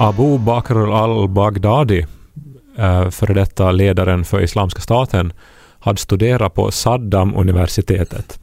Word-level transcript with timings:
Abu 0.00 0.38
Bakr 0.38 0.92
al-Baghdadi, 0.92 2.06
eh, 2.78 3.10
före 3.10 3.34
detta 3.34 3.72
ledaren 3.72 4.24
för 4.24 4.42
Islamiska 4.42 4.80
staten, 4.80 5.32
hade 5.78 5.98
studerat 5.98 6.54
på 6.54 6.70
Saddam-universitetet. 6.70 8.38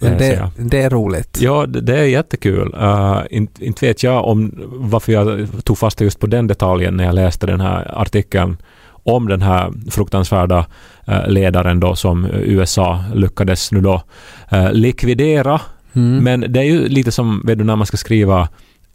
Eh, 0.00 0.18
det, 0.18 0.50
det 0.56 0.82
är 0.82 0.90
roligt. 0.90 1.38
Ja, 1.40 1.66
det, 1.66 1.80
det 1.80 1.98
är 1.98 2.04
jättekul. 2.04 2.74
Uh, 2.74 3.22
inte, 3.30 3.64
inte 3.64 3.86
vet 3.86 4.02
jag 4.02 4.24
om 4.24 4.52
varför 4.72 5.12
jag 5.12 5.48
tog 5.64 5.78
fasta 5.78 6.04
just 6.04 6.20
på 6.20 6.26
den 6.26 6.46
detaljen 6.46 6.96
när 6.96 7.04
jag 7.04 7.14
läste 7.14 7.46
den 7.46 7.60
här 7.60 8.00
artikeln 8.00 8.56
om 9.04 9.28
den 9.28 9.42
här 9.42 9.72
fruktansvärda 9.90 10.66
eh, 11.06 11.28
ledaren 11.28 11.80
då 11.80 11.96
som 11.96 12.26
USA 12.32 13.04
lyckades 13.14 13.72
nu 13.72 13.80
då 13.80 14.02
eh, 14.50 14.72
likvidera. 14.72 15.60
Mm. 15.92 16.24
Men 16.24 16.52
det 16.52 16.60
är 16.60 16.64
ju 16.64 16.88
lite 16.88 17.12
som 17.12 17.42
vet 17.46 17.58
du, 17.58 17.64
när 17.64 17.76
man 17.76 17.86
ska 17.86 17.96
skriva 17.96 18.48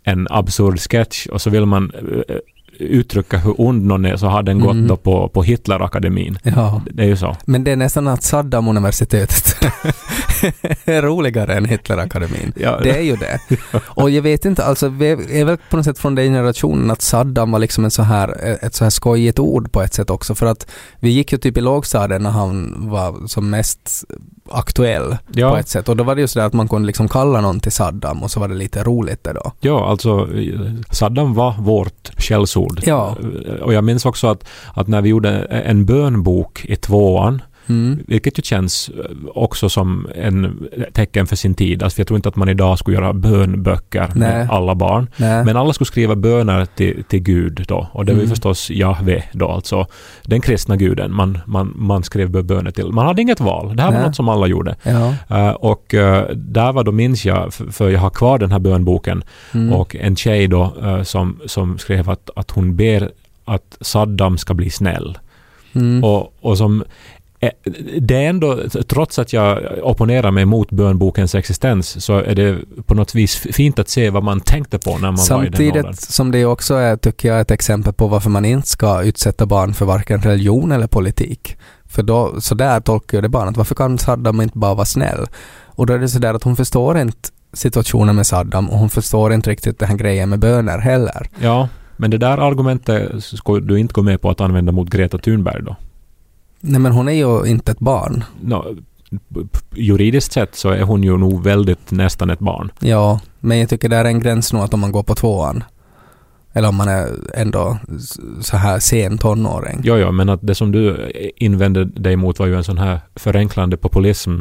en 0.08 0.28
absurd 0.30 0.80
sketch 0.80 1.28
och 1.28 1.42
så 1.42 1.50
vill 1.50 1.66
man 1.66 1.92
eh, 1.94 2.36
eh, 2.36 2.42
uttrycka 2.80 3.38
hur 3.38 3.62
ond 3.62 3.86
någon 3.86 4.06
är 4.06 4.18
så 4.18 4.28
har 4.28 4.44
den 4.44 4.60
gått 4.60 4.72
Mm. 4.74 4.88
då 4.88 4.96
på, 4.98 5.30
på 5.30 5.44
Hitlerakademin. 5.44 6.38
ja. 6.44 6.82
Det 6.92 7.04
är 7.04 7.08
ju 7.08 7.18
så. 7.18 7.36
Men 7.46 7.64
det 7.64 7.72
är 7.72 7.76
nästan 7.76 8.08
att 8.08 8.24
Saddam-universitetet 8.24 9.56
är 10.86 11.02
roligare 11.02 11.54
än 11.56 11.66
Hitlerakademin. 11.66 12.54
Ja, 12.56 12.80
Det 12.84 12.98
är 12.98 13.02
ju 13.02 13.16
det. 13.16 13.40
Och 13.86 14.10
jag 14.10 14.22
vet 14.22 14.46
inte, 14.46 14.64
alltså 14.66 14.90
vi 14.90 15.10
är 15.12 15.46
väl 15.46 15.58
på 15.70 15.78
något 15.78 15.86
sätt 15.86 16.00
från 16.00 16.16
den 16.16 16.26
generationen 16.26 16.92
att 16.92 17.02
Saddam 17.02 17.52
var 17.52 17.60
liksom 17.60 17.86
en 17.86 17.92
så 17.92 18.04
här, 18.04 18.58
ett 18.66 18.76
så 18.76 18.84
här 18.86 18.90
skojigt 18.90 19.40
ord 19.40 19.72
på 19.72 19.82
ett 19.82 19.94
sätt 19.94 20.10
också 20.10 20.36
för 20.36 20.46
att 20.46 20.68
vi 21.00 21.10
gick 21.10 21.32
ju 21.32 21.38
typ 21.38 21.58
i 21.58 21.62
lågstadiet 21.62 22.22
när 22.22 22.30
han 22.30 22.76
var 22.90 23.28
som 23.28 23.50
mest 23.50 24.04
aktuell 24.52 25.10
på 25.10 25.40
ja, 25.40 25.60
ett 25.60 25.68
sätt 25.68 25.90
och 25.90 25.98
då 25.98 26.04
var 26.04 26.16
det 26.16 26.22
ju 26.22 26.28
sådär 26.28 26.46
att 26.46 26.54
man 26.54 26.68
kunde 26.68 26.86
liksom 26.88 27.08
kalla 27.10 27.42
någon 27.42 27.60
till 27.60 27.72
Saddam 27.72 28.24
och 28.24 28.32
så 28.32 28.40
var 28.40 28.48
det 28.48 28.56
lite 28.56 28.84
roligt 28.84 29.24
det 29.24 29.34
då. 29.34 29.52
ja, 29.60 29.90
alltså 29.90 30.10
eh, 30.38 30.60
Saddam 30.92 31.34
var 31.34 31.56
vårt 31.60 32.12
skällsord. 32.70 32.88
Ja. 32.88 33.16
Och 33.62 33.74
jag 33.74 33.84
minns 33.84 34.06
också 34.06 34.28
att, 34.28 34.48
att 34.74 34.88
när 34.88 35.02
vi 35.02 35.10
gjorde 35.10 35.32
en 35.50 35.86
bönbok 35.86 36.66
i 36.66 36.76
tvåan, 36.76 37.42
Mm. 37.70 38.00
vilket 38.08 38.38
ju 38.40 38.42
känns 38.44 38.90
eh, 38.90 38.96
också 39.34 39.70
som 39.70 40.08
en 40.16 40.68
tecken 40.94 41.28
för 41.28 41.36
sin 41.36 41.54
tid. 41.56 41.84
Alltså 41.84 42.00
jag 42.00 42.08
tror 42.08 42.16
inte 42.16 42.30
att 42.30 42.36
man 42.36 42.50
idag 42.50 42.80
skulle 42.80 42.98
göra 42.98 43.14
bönböcker 43.14 44.12
Nej. 44.16 44.30
med 44.38 44.50
alla 44.52 44.76
barn. 44.76 45.08
Nej. 45.18 45.46
Men 45.46 45.58
alla 45.58 45.74
skulle 45.74 45.86
skriva 45.86 46.16
böner 46.16 46.66
till, 46.66 47.04
till 47.04 47.20
Gud 47.20 47.66
då. 47.68 47.88
Och 47.92 48.06
det 48.06 48.12
var 48.12 48.18
ju 48.20 48.24
Mm. 48.24 48.30
förstås 48.36 48.70
Jahve 48.70 49.24
då, 49.32 49.48
alltså 49.50 49.86
den 50.24 50.42
kristna 50.42 50.76
guden 50.76 51.14
man, 51.14 51.40
man, 51.46 51.74
man 51.76 52.04
skrev 52.04 52.44
böner 52.44 52.72
till. 52.72 52.88
Man 52.92 53.06
hade 53.06 53.22
inget 53.22 53.40
val. 53.40 53.76
Det 53.76 53.82
här 53.82 53.90
var 53.92 53.98
Nej. 53.98 54.08
något 54.08 54.16
som 54.16 54.30
alla 54.30 54.48
gjorde. 54.48 54.76
ja. 54.84 55.14
Eh, 55.30 55.50
och 55.50 55.94
eh, 55.94 56.28
där 56.36 56.72
var 56.74 56.84
då, 56.84 56.92
minns 56.92 57.26
jag, 57.26 57.54
för, 57.54 57.66
för 57.72 57.90
jag 57.90 58.00
har 58.00 58.10
kvar 58.10 58.38
den 58.38 58.52
här 58.52 58.60
bönboken, 58.60 59.24
Mm. 59.54 59.74
och 59.74 59.96
en 59.96 60.16
tjej 60.16 60.48
då 60.48 60.74
eh, 60.84 61.04
som, 61.04 61.40
som 61.46 61.78
skrev 61.78 62.10
att, 62.10 62.30
att 62.36 62.52
hon 62.52 62.76
ber 62.76 63.12
att 63.46 63.78
Saddam 63.82 64.38
ska 64.38 64.54
bli 64.54 64.70
snäll. 64.70 65.18
Mm. 65.74 66.04
Och, 66.04 66.34
och 66.42 66.58
som 66.58 66.84
det 68.00 68.16
är 68.16 68.30
ändå, 68.30 68.60
trots 68.88 69.20
att 69.20 69.34
jag 69.34 69.60
opponerar 69.84 70.32
mig 70.32 70.46
mot 70.46 70.72
bönbokens 70.72 71.36
existens, 71.36 72.06
så 72.06 72.18
är 72.18 72.36
det 72.36 72.58
på 72.86 72.96
något 72.96 73.16
vis 73.16 73.36
fint 73.36 73.80
att 73.80 73.90
se 73.90 74.10
vad 74.10 74.24
man 74.24 74.40
tänkte 74.40 74.80
på 74.80 74.98
när 74.98 75.12
man 75.12 75.16
var 75.30 75.46
i 75.46 75.50
den 75.50 75.68
åldern. 75.68 75.84
Samtidigt 75.84 76.02
som 76.02 76.32
det 76.32 76.46
också 76.46 76.76
är, 76.76 76.98
tycker 76.98 77.30
jag, 77.30 77.40
ett 77.40 77.52
exempel 77.52 77.94
på 77.94 78.08
varför 78.08 78.30
man 78.30 78.46
inte 78.46 78.68
ska 78.68 79.04
utsätta 79.04 79.46
barn 79.46 79.74
för 79.74 79.86
varken 79.86 80.22
religion 80.22 80.72
eller 80.72 80.88
politik. 80.88 81.58
För 81.86 82.04
då, 82.04 82.42
så 82.42 82.56
där 82.56 82.80
tolkar 82.80 83.18
jag 83.18 83.24
det 83.24 83.30
barnet. 83.30 83.58
Varför 83.58 83.76
kan 83.76 83.98
Saddam 83.98 84.42
inte 84.42 84.58
bara 84.58 84.74
vara 84.74 84.86
snäll? 84.86 85.26
Och 85.66 85.86
då 85.86 85.94
är 85.94 86.00
det 86.00 86.10
sådär 86.10 86.34
att 86.34 86.44
hon 86.44 86.56
förstår 86.56 86.98
inte 86.98 87.30
situationen 87.54 88.16
med 88.16 88.28
Saddam 88.28 88.70
och 88.70 88.78
hon 88.80 88.90
förstår 88.90 89.34
inte 89.34 89.50
riktigt 89.50 89.80
den 89.80 89.90
här 89.90 89.98
grejen 89.98 90.30
med 90.30 90.40
böner 90.40 90.78
heller. 90.78 91.30
Ja, 91.40 91.70
men 91.98 92.12
det 92.12 92.18
där 92.18 92.38
argumentet 92.38 93.24
skulle 93.24 93.68
du 93.68 93.80
inte 93.80 93.94
gå 93.94 94.02
med 94.02 94.22
på 94.22 94.30
att 94.30 94.42
använda 94.42 94.72
mot 94.72 94.90
Greta 94.90 95.18
Thunberg 95.18 95.64
då? 95.64 95.76
Nej 96.60 96.82
men 96.82 96.92
hon 96.92 97.08
är 97.08 97.12
ju 97.12 97.46
inte 97.46 97.72
ett 97.72 97.80
barn. 97.80 98.24
P- 99.52 99.60
juridiskt 99.72 100.32
sett 100.32 100.56
så 100.56 100.70
är 100.70 100.82
hon 100.82 101.04
ju 101.04 101.18
nog 101.18 101.44
väldigt 101.44 101.92
nästan 101.92 102.30
ett 102.30 102.40
barn. 102.40 102.72
Ja, 102.80 103.20
men 103.40 103.60
jag 103.60 103.70
tycker 103.70 103.90
det 103.90 103.96
är 103.96 104.06
en 104.06 104.20
gräns 104.20 104.54
nog 104.54 104.64
att 104.64 104.74
om 104.74 104.80
man 104.80 104.92
går 104.92 105.04
på 105.04 105.16
tvåan. 105.16 105.64
Eller 106.54 106.70
om 106.70 106.76
man 106.76 106.88
är 106.88 107.08
ändå 107.34 107.78
så 108.42 108.58
här 108.58 108.80
sen 108.80 109.18
tonåring. 109.18 109.82
Jo, 109.84 109.98
jo, 109.98 110.12
men 110.12 110.30
att 110.30 110.40
det 110.42 110.56
som 110.56 110.72
du 110.72 111.12
invände 111.36 111.86
dig 111.86 112.16
mot 112.16 112.40
var 112.40 112.48
ju 112.48 112.56
en 112.56 112.64
sån 112.64 112.78
här 112.78 113.00
förenklande 113.16 113.78
populism 113.78 114.40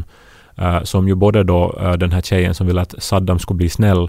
eh, 0.59 0.83
som 0.83 1.09
ju 1.09 1.15
både 1.15 1.45
då 1.45 1.79
eh, 1.81 1.93
den 1.93 2.13
här 2.13 2.21
tjejen 2.21 2.55
som 2.55 2.67
vill 2.67 2.79
att 2.79 2.95
Saddam 2.99 3.39
skulle 3.39 3.57
bli 3.57 3.69
snäll 3.69 3.99
uh, 3.99 4.09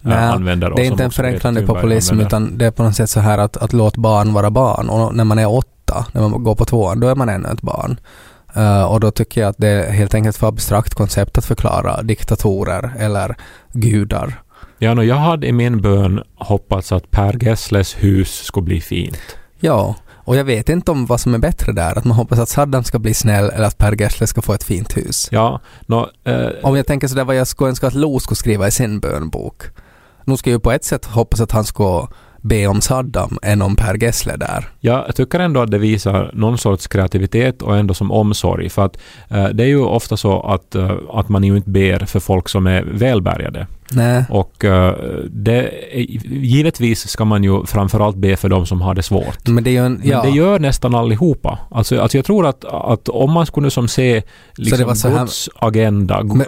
Nej, 0.00 0.18
använder. 0.18 0.72
Det 0.76 0.82
är 0.82 0.86
inte 0.86 1.04
en 1.04 1.10
förenklande 1.10 1.66
populism 1.66 2.12
använder. 2.14 2.26
utan 2.26 2.58
det 2.58 2.66
är 2.66 2.70
på 2.70 2.82
något 2.82 2.94
sätt 2.96 3.10
så 3.10 3.20
här 3.20 3.38
att, 3.38 3.56
att 3.56 3.72
låt 3.72 3.96
barn 3.96 4.32
vara 4.32 4.50
barn 4.50 4.88
och 4.88 5.14
när 5.14 5.24
man 5.24 5.38
är 5.38 5.50
åtta, 5.52 5.68
när 6.12 6.28
man 6.28 6.44
går 6.44 6.54
på 6.54 6.64
tvåan, 6.64 7.00
då 7.00 7.08
är 7.08 7.14
man 7.14 7.28
ännu 7.28 7.48
ett 7.48 7.62
barn. 7.62 8.00
Eh, 8.54 8.82
och 8.82 9.00
då 9.00 9.10
tycker 9.10 9.40
jag 9.40 9.48
att 9.48 9.58
det 9.58 9.68
är 9.68 9.92
helt 9.92 10.14
enkelt 10.14 10.36
för 10.36 10.46
abstrakt 10.48 10.94
koncept 10.94 11.38
att 11.38 11.44
förklara 11.44 12.02
diktatorer 12.02 12.92
eller 12.98 13.36
gudar. 13.72 14.42
Ja, 14.78 14.94
no, 14.94 15.02
jag 15.02 15.16
hade 15.16 15.46
i 15.46 15.52
min 15.52 15.82
bön 15.82 16.22
hoppats 16.34 16.92
att 16.92 17.10
Per 17.10 17.44
Gessles 17.44 17.94
hus 17.94 18.44
skulle 18.44 18.64
bli 18.64 18.80
fint. 18.80 19.18
Ja, 19.60 19.94
och 20.28 20.36
jag 20.36 20.44
vet 20.44 20.68
inte 20.68 20.90
om 20.90 21.06
vad 21.06 21.20
som 21.20 21.34
är 21.34 21.38
bättre 21.38 21.72
där, 21.72 21.98
att 21.98 22.04
man 22.04 22.16
hoppas 22.16 22.38
att 22.38 22.48
Saddam 22.48 22.84
ska 22.84 22.98
bli 22.98 23.14
snäll 23.14 23.50
eller 23.50 23.66
att 23.66 23.78
Per 23.78 24.00
Gessle 24.00 24.26
ska 24.26 24.42
få 24.42 24.52
ett 24.52 24.64
fint 24.64 24.96
hus. 24.96 25.28
Ja, 25.30 25.60
no, 25.86 26.08
eh, 26.24 26.48
Om 26.62 26.76
jag 26.76 26.86
tänker 26.86 27.08
sådär 27.08 27.24
vad 27.24 27.36
jag 27.36 27.46
skulle 27.46 27.70
önska 27.70 27.86
att 27.86 27.94
Lo 27.94 28.20
skulle 28.20 28.36
skriva 28.36 28.68
i 28.68 28.70
sin 28.70 29.00
bönbok. 29.00 29.62
Nu 30.24 30.36
ska 30.36 30.50
jag 30.50 30.54
ju 30.54 30.60
på 30.60 30.72
ett 30.72 30.84
sätt 30.84 31.04
hoppas 31.04 31.40
att 31.40 31.52
han 31.52 31.64
ska 31.64 32.08
be 32.48 32.66
om 32.66 32.80
Saddam 32.80 33.38
än 33.42 33.62
om 33.62 33.76
Per 33.76 33.94
Gessle 34.02 34.36
där. 34.36 34.68
Ja, 34.80 35.02
jag 35.06 35.16
tycker 35.16 35.40
ändå 35.40 35.60
att 35.60 35.70
det 35.70 35.78
visar 35.78 36.30
någon 36.34 36.58
sorts 36.58 36.86
kreativitet 36.86 37.62
och 37.62 37.76
ändå 37.76 37.94
som 37.94 38.10
omsorg. 38.12 38.68
För 38.68 38.84
att 38.84 38.96
eh, 39.28 39.48
det 39.48 39.62
är 39.64 39.68
ju 39.68 39.80
ofta 39.80 40.16
så 40.16 40.40
att, 40.40 40.74
eh, 40.74 40.90
att 41.12 41.28
man 41.28 41.44
ju 41.44 41.56
inte 41.56 41.70
ber 41.70 41.98
för 42.06 42.20
folk 42.20 42.48
som 42.48 42.66
är 42.66 42.82
välbärgade. 42.82 43.66
Nej. 43.92 44.24
Och 44.30 44.64
eh, 44.64 44.94
det, 45.30 45.70
givetvis 46.24 47.08
ska 47.08 47.24
man 47.24 47.44
ju 47.44 47.66
framförallt 47.66 48.16
be 48.16 48.36
för 48.36 48.48
de 48.48 48.66
som 48.66 48.80
har 48.80 48.94
det 48.94 49.02
svårt. 49.02 49.46
Men 49.48 49.64
det 49.64 49.76
en, 49.76 49.92
Men 49.94 50.08
ja. 50.08 50.22
det 50.22 50.30
gör 50.30 50.58
nästan 50.58 50.94
allihopa. 50.94 51.58
Alltså, 51.70 52.00
alltså 52.00 52.18
jag 52.18 52.24
tror 52.24 52.46
att, 52.46 52.64
att 52.64 53.08
om 53.08 53.32
man 53.32 53.46
skulle 53.46 53.70
som 53.70 53.88
se 53.88 54.22
liksom 54.56 54.96
så 54.96 55.08
här- 55.08 55.18
Guds 55.18 55.48
agenda, 55.56 56.22
Men- 56.22 56.46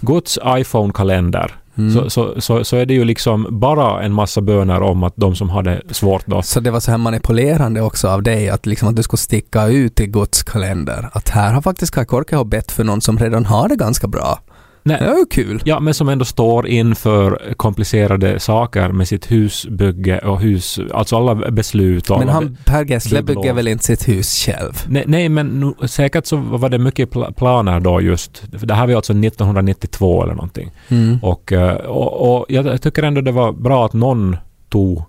Guds 0.00 0.38
iPhone-kalender, 0.46 1.54
Mm. 1.78 1.94
så, 1.94 2.10
så, 2.10 2.40
så, 2.40 2.64
så 2.64 2.76
är 2.76 2.86
det 2.86 2.94
ju 2.94 3.04
liksom 3.04 3.46
bara 3.50 4.02
en 4.02 4.12
massa 4.12 4.40
böner 4.40 4.82
om 4.82 5.02
att 5.02 5.12
de 5.16 5.34
som 5.34 5.50
har 5.50 5.62
det 5.62 5.82
svårt 5.90 6.26
då. 6.26 6.42
Så 6.42 6.60
det 6.60 6.70
var 6.70 6.80
så 6.80 6.90
här 6.90 6.98
manipulerande 6.98 7.80
också 7.80 8.08
av 8.08 8.22
dig 8.22 8.48
att 8.48 8.66
liksom 8.66 8.88
att 8.88 8.96
du 8.96 9.02
skulle 9.02 9.18
sticka 9.18 9.66
ut 9.66 10.00
i 10.00 10.06
Guds 10.06 10.42
kalender. 10.42 11.08
Att 11.12 11.28
här 11.28 11.52
har 11.52 11.62
faktiskt 11.62 11.94
Kai 11.94 12.04
Korkeho 12.04 12.44
bett 12.44 12.72
för 12.72 12.84
någon 12.84 13.00
som 13.00 13.18
redan 13.18 13.46
har 13.46 13.68
det 13.68 13.76
ganska 13.76 14.06
bra. 14.06 14.38
Nej, 14.84 14.98
Det 15.00 15.06
ju 15.18 15.26
kul. 15.30 15.62
Ja, 15.64 15.80
men 15.80 15.94
som 15.94 16.08
ändå 16.08 16.24
står 16.24 16.66
inför 16.66 17.54
komplicerade 17.56 18.40
saker 18.40 18.88
med 18.88 19.08
sitt 19.08 19.30
husbygge 19.30 20.18
och 20.18 20.40
hus, 20.40 20.80
alltså 20.92 21.16
alla 21.16 21.34
beslut 21.50 22.10
och 22.10 22.18
Men 22.18 22.28
alla 22.28 22.32
han, 22.32 22.56
Per 22.64 22.84
Gessle 22.84 23.22
bygger 23.22 23.52
väl 23.52 23.68
inte 23.68 23.84
sitt 23.84 24.08
hus 24.08 24.46
själv? 24.46 24.72
Nej, 24.88 25.04
nej 25.06 25.28
men 25.28 25.46
nu, 25.46 25.88
säkert 25.88 26.26
så 26.26 26.36
var 26.36 26.68
det 26.68 26.78
mycket 26.78 27.10
pla- 27.10 27.32
planer 27.32 27.80
då 27.80 28.00
just. 28.00 28.42
Det 28.50 28.74
här 28.74 28.82
var 28.82 28.88
ju 28.88 28.96
alltså 28.96 29.12
1992 29.12 30.22
eller 30.22 30.34
någonting. 30.34 30.70
Mm. 30.88 31.18
Och, 31.22 31.52
eh, 31.52 31.74
och, 31.74 32.36
och 32.36 32.46
jag 32.48 32.82
tycker 32.82 33.02
ändå 33.02 33.20
det 33.20 33.32
var 33.32 33.52
bra 33.52 33.86
att 33.86 33.92
någon 33.92 34.36
tog 34.68 35.02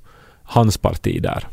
hans 0.44 0.78
parti 0.78 1.22
där. 1.22 1.48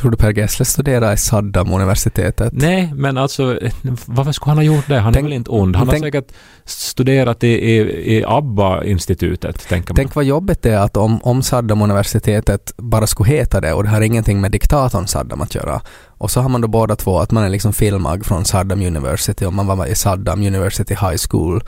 Tror 0.00 0.10
du 0.10 0.16
Per 0.16 0.32
Gessle 0.32 0.64
studerar 0.64 1.12
i 1.12 1.16
Saddam-universitetet? 1.16 2.52
Nej, 2.52 2.92
men 2.94 3.18
alltså 3.18 3.58
varför 4.06 4.32
skulle 4.32 4.50
han 4.50 4.56
ha 4.58 4.64
gjort 4.64 4.88
det? 4.88 4.98
Han 4.98 5.12
Tänk- 5.12 5.22
är 5.22 5.26
väl 5.28 5.32
inte 5.32 5.50
ond? 5.50 5.76
Han 5.76 5.88
tänk- 5.88 6.02
har 6.04 6.06
säkert 6.06 6.32
studerat 6.64 7.44
i, 7.44 7.48
i, 7.48 7.76
i 8.16 8.24
ABBA-institutet, 8.26 9.68
tänker 9.68 9.90
man. 9.92 9.96
Tänk 9.96 10.14
vad 10.14 10.24
jobbigt 10.24 10.62
det 10.62 10.70
är 10.72 10.78
att 10.78 10.96
om, 10.96 11.22
om 11.22 11.42
Saddam-universitetet 11.42 12.72
bara 12.76 13.06
skulle 13.06 13.30
heta 13.30 13.60
det 13.60 13.72
och 13.72 13.82
det 13.82 13.88
har 13.88 14.00
ingenting 14.00 14.40
med 14.40 14.50
diktatorn 14.52 15.06
Saddam 15.06 15.40
att 15.40 15.54
göra. 15.54 15.80
Och 16.18 16.30
så 16.30 16.40
har 16.40 16.48
man 16.48 16.60
då 16.60 16.68
båda 16.68 16.96
två 16.96 17.18
att 17.18 17.30
man 17.30 17.44
är 17.44 17.48
liksom 17.48 17.72
filmad 17.72 18.26
från 18.26 18.44
Saddam 18.44 18.80
University 18.82 19.44
och 19.44 19.52
man 19.52 19.66
var 19.66 19.86
i 19.86 19.94
Saddam 19.94 20.40
University 20.42 20.94
High 20.94 21.16
School 21.30 21.62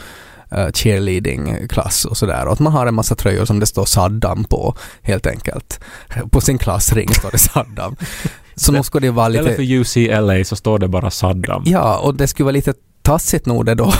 uh, 0.56 0.70
cheerleading 0.74 1.68
klass 1.68 2.04
och 2.04 2.16
sådär. 2.16 2.46
Och 2.46 2.52
att 2.52 2.58
man 2.58 2.72
har 2.72 2.86
en 2.86 2.94
massa 2.94 3.14
tröjor 3.14 3.44
som 3.44 3.60
det 3.60 3.66
står 3.66 3.84
Saddam 3.84 4.44
på 4.44 4.74
helt 5.02 5.26
enkelt. 5.26 5.80
På 6.30 6.40
sin 6.40 6.58
klassring 6.58 7.08
står 7.08 7.30
det 7.30 7.38
Saddam. 7.38 7.96
Så 8.54 8.72
nog 8.72 8.84
skulle 8.84 9.06
det 9.06 9.10
vara 9.10 9.26
Eller 9.26 9.42
lite... 9.42 9.54
för 9.54 9.62
UCLA 9.62 10.44
så 10.44 10.56
står 10.56 10.78
det 10.78 10.88
bara 10.88 11.10
Saddam. 11.10 11.62
Ja, 11.66 11.98
och 11.98 12.14
det 12.14 12.26
skulle 12.26 12.44
vara 12.44 12.52
lite 12.52 12.74
tassigt 13.02 13.46
nog 13.46 13.66
det 13.66 13.74
då 13.74 13.92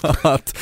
att, 0.22 0.56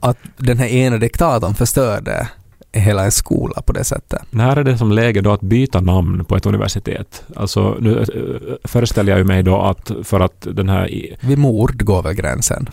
att 0.00 0.18
den 0.36 0.58
här 0.58 0.66
ena 0.66 0.98
diktatorn 0.98 1.54
förstörde 1.54 2.28
hela 2.72 3.04
en 3.04 3.12
skola 3.12 3.62
på 3.62 3.72
det 3.72 3.84
sättet. 3.84 4.22
När 4.30 4.56
är 4.56 4.64
det 4.64 4.78
som 4.78 4.92
läge 4.92 5.20
då 5.20 5.32
att 5.32 5.40
byta 5.40 5.80
namn 5.80 6.24
på 6.24 6.36
ett 6.36 6.46
universitet? 6.46 7.22
Alltså 7.36 7.76
nu 7.80 8.00
äh, 8.00 8.68
föreställer 8.68 9.12
jag 9.12 9.18
ju 9.18 9.24
mig 9.24 9.42
då 9.42 9.60
att 9.60 9.90
för 10.02 10.20
att 10.20 10.46
den 10.52 10.68
här... 10.68 11.16
Vid 11.20 11.38
mord 11.38 11.84
går 11.84 12.02
väl 12.02 12.14
gränsen. 12.14 12.68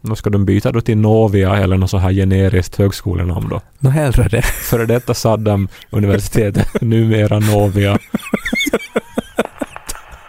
Nu 0.00 0.14
ska 0.16 0.30
de 0.30 0.44
byta 0.44 0.72
då 0.72 0.80
till 0.80 0.98
Novia 0.98 1.56
eller 1.56 1.76
något 1.76 1.90
så 1.90 1.98
här 1.98 2.12
generiskt 2.12 2.76
högskolenamn 2.76 3.48
då. 3.48 3.60
Nå 3.78 3.90
hellre 3.90 4.28
det. 4.28 4.42
Före 4.42 4.86
detta 4.86 5.14
Saddam 5.14 5.68
universitetet, 5.90 6.68
numera 6.80 7.38
Novia. 7.38 7.98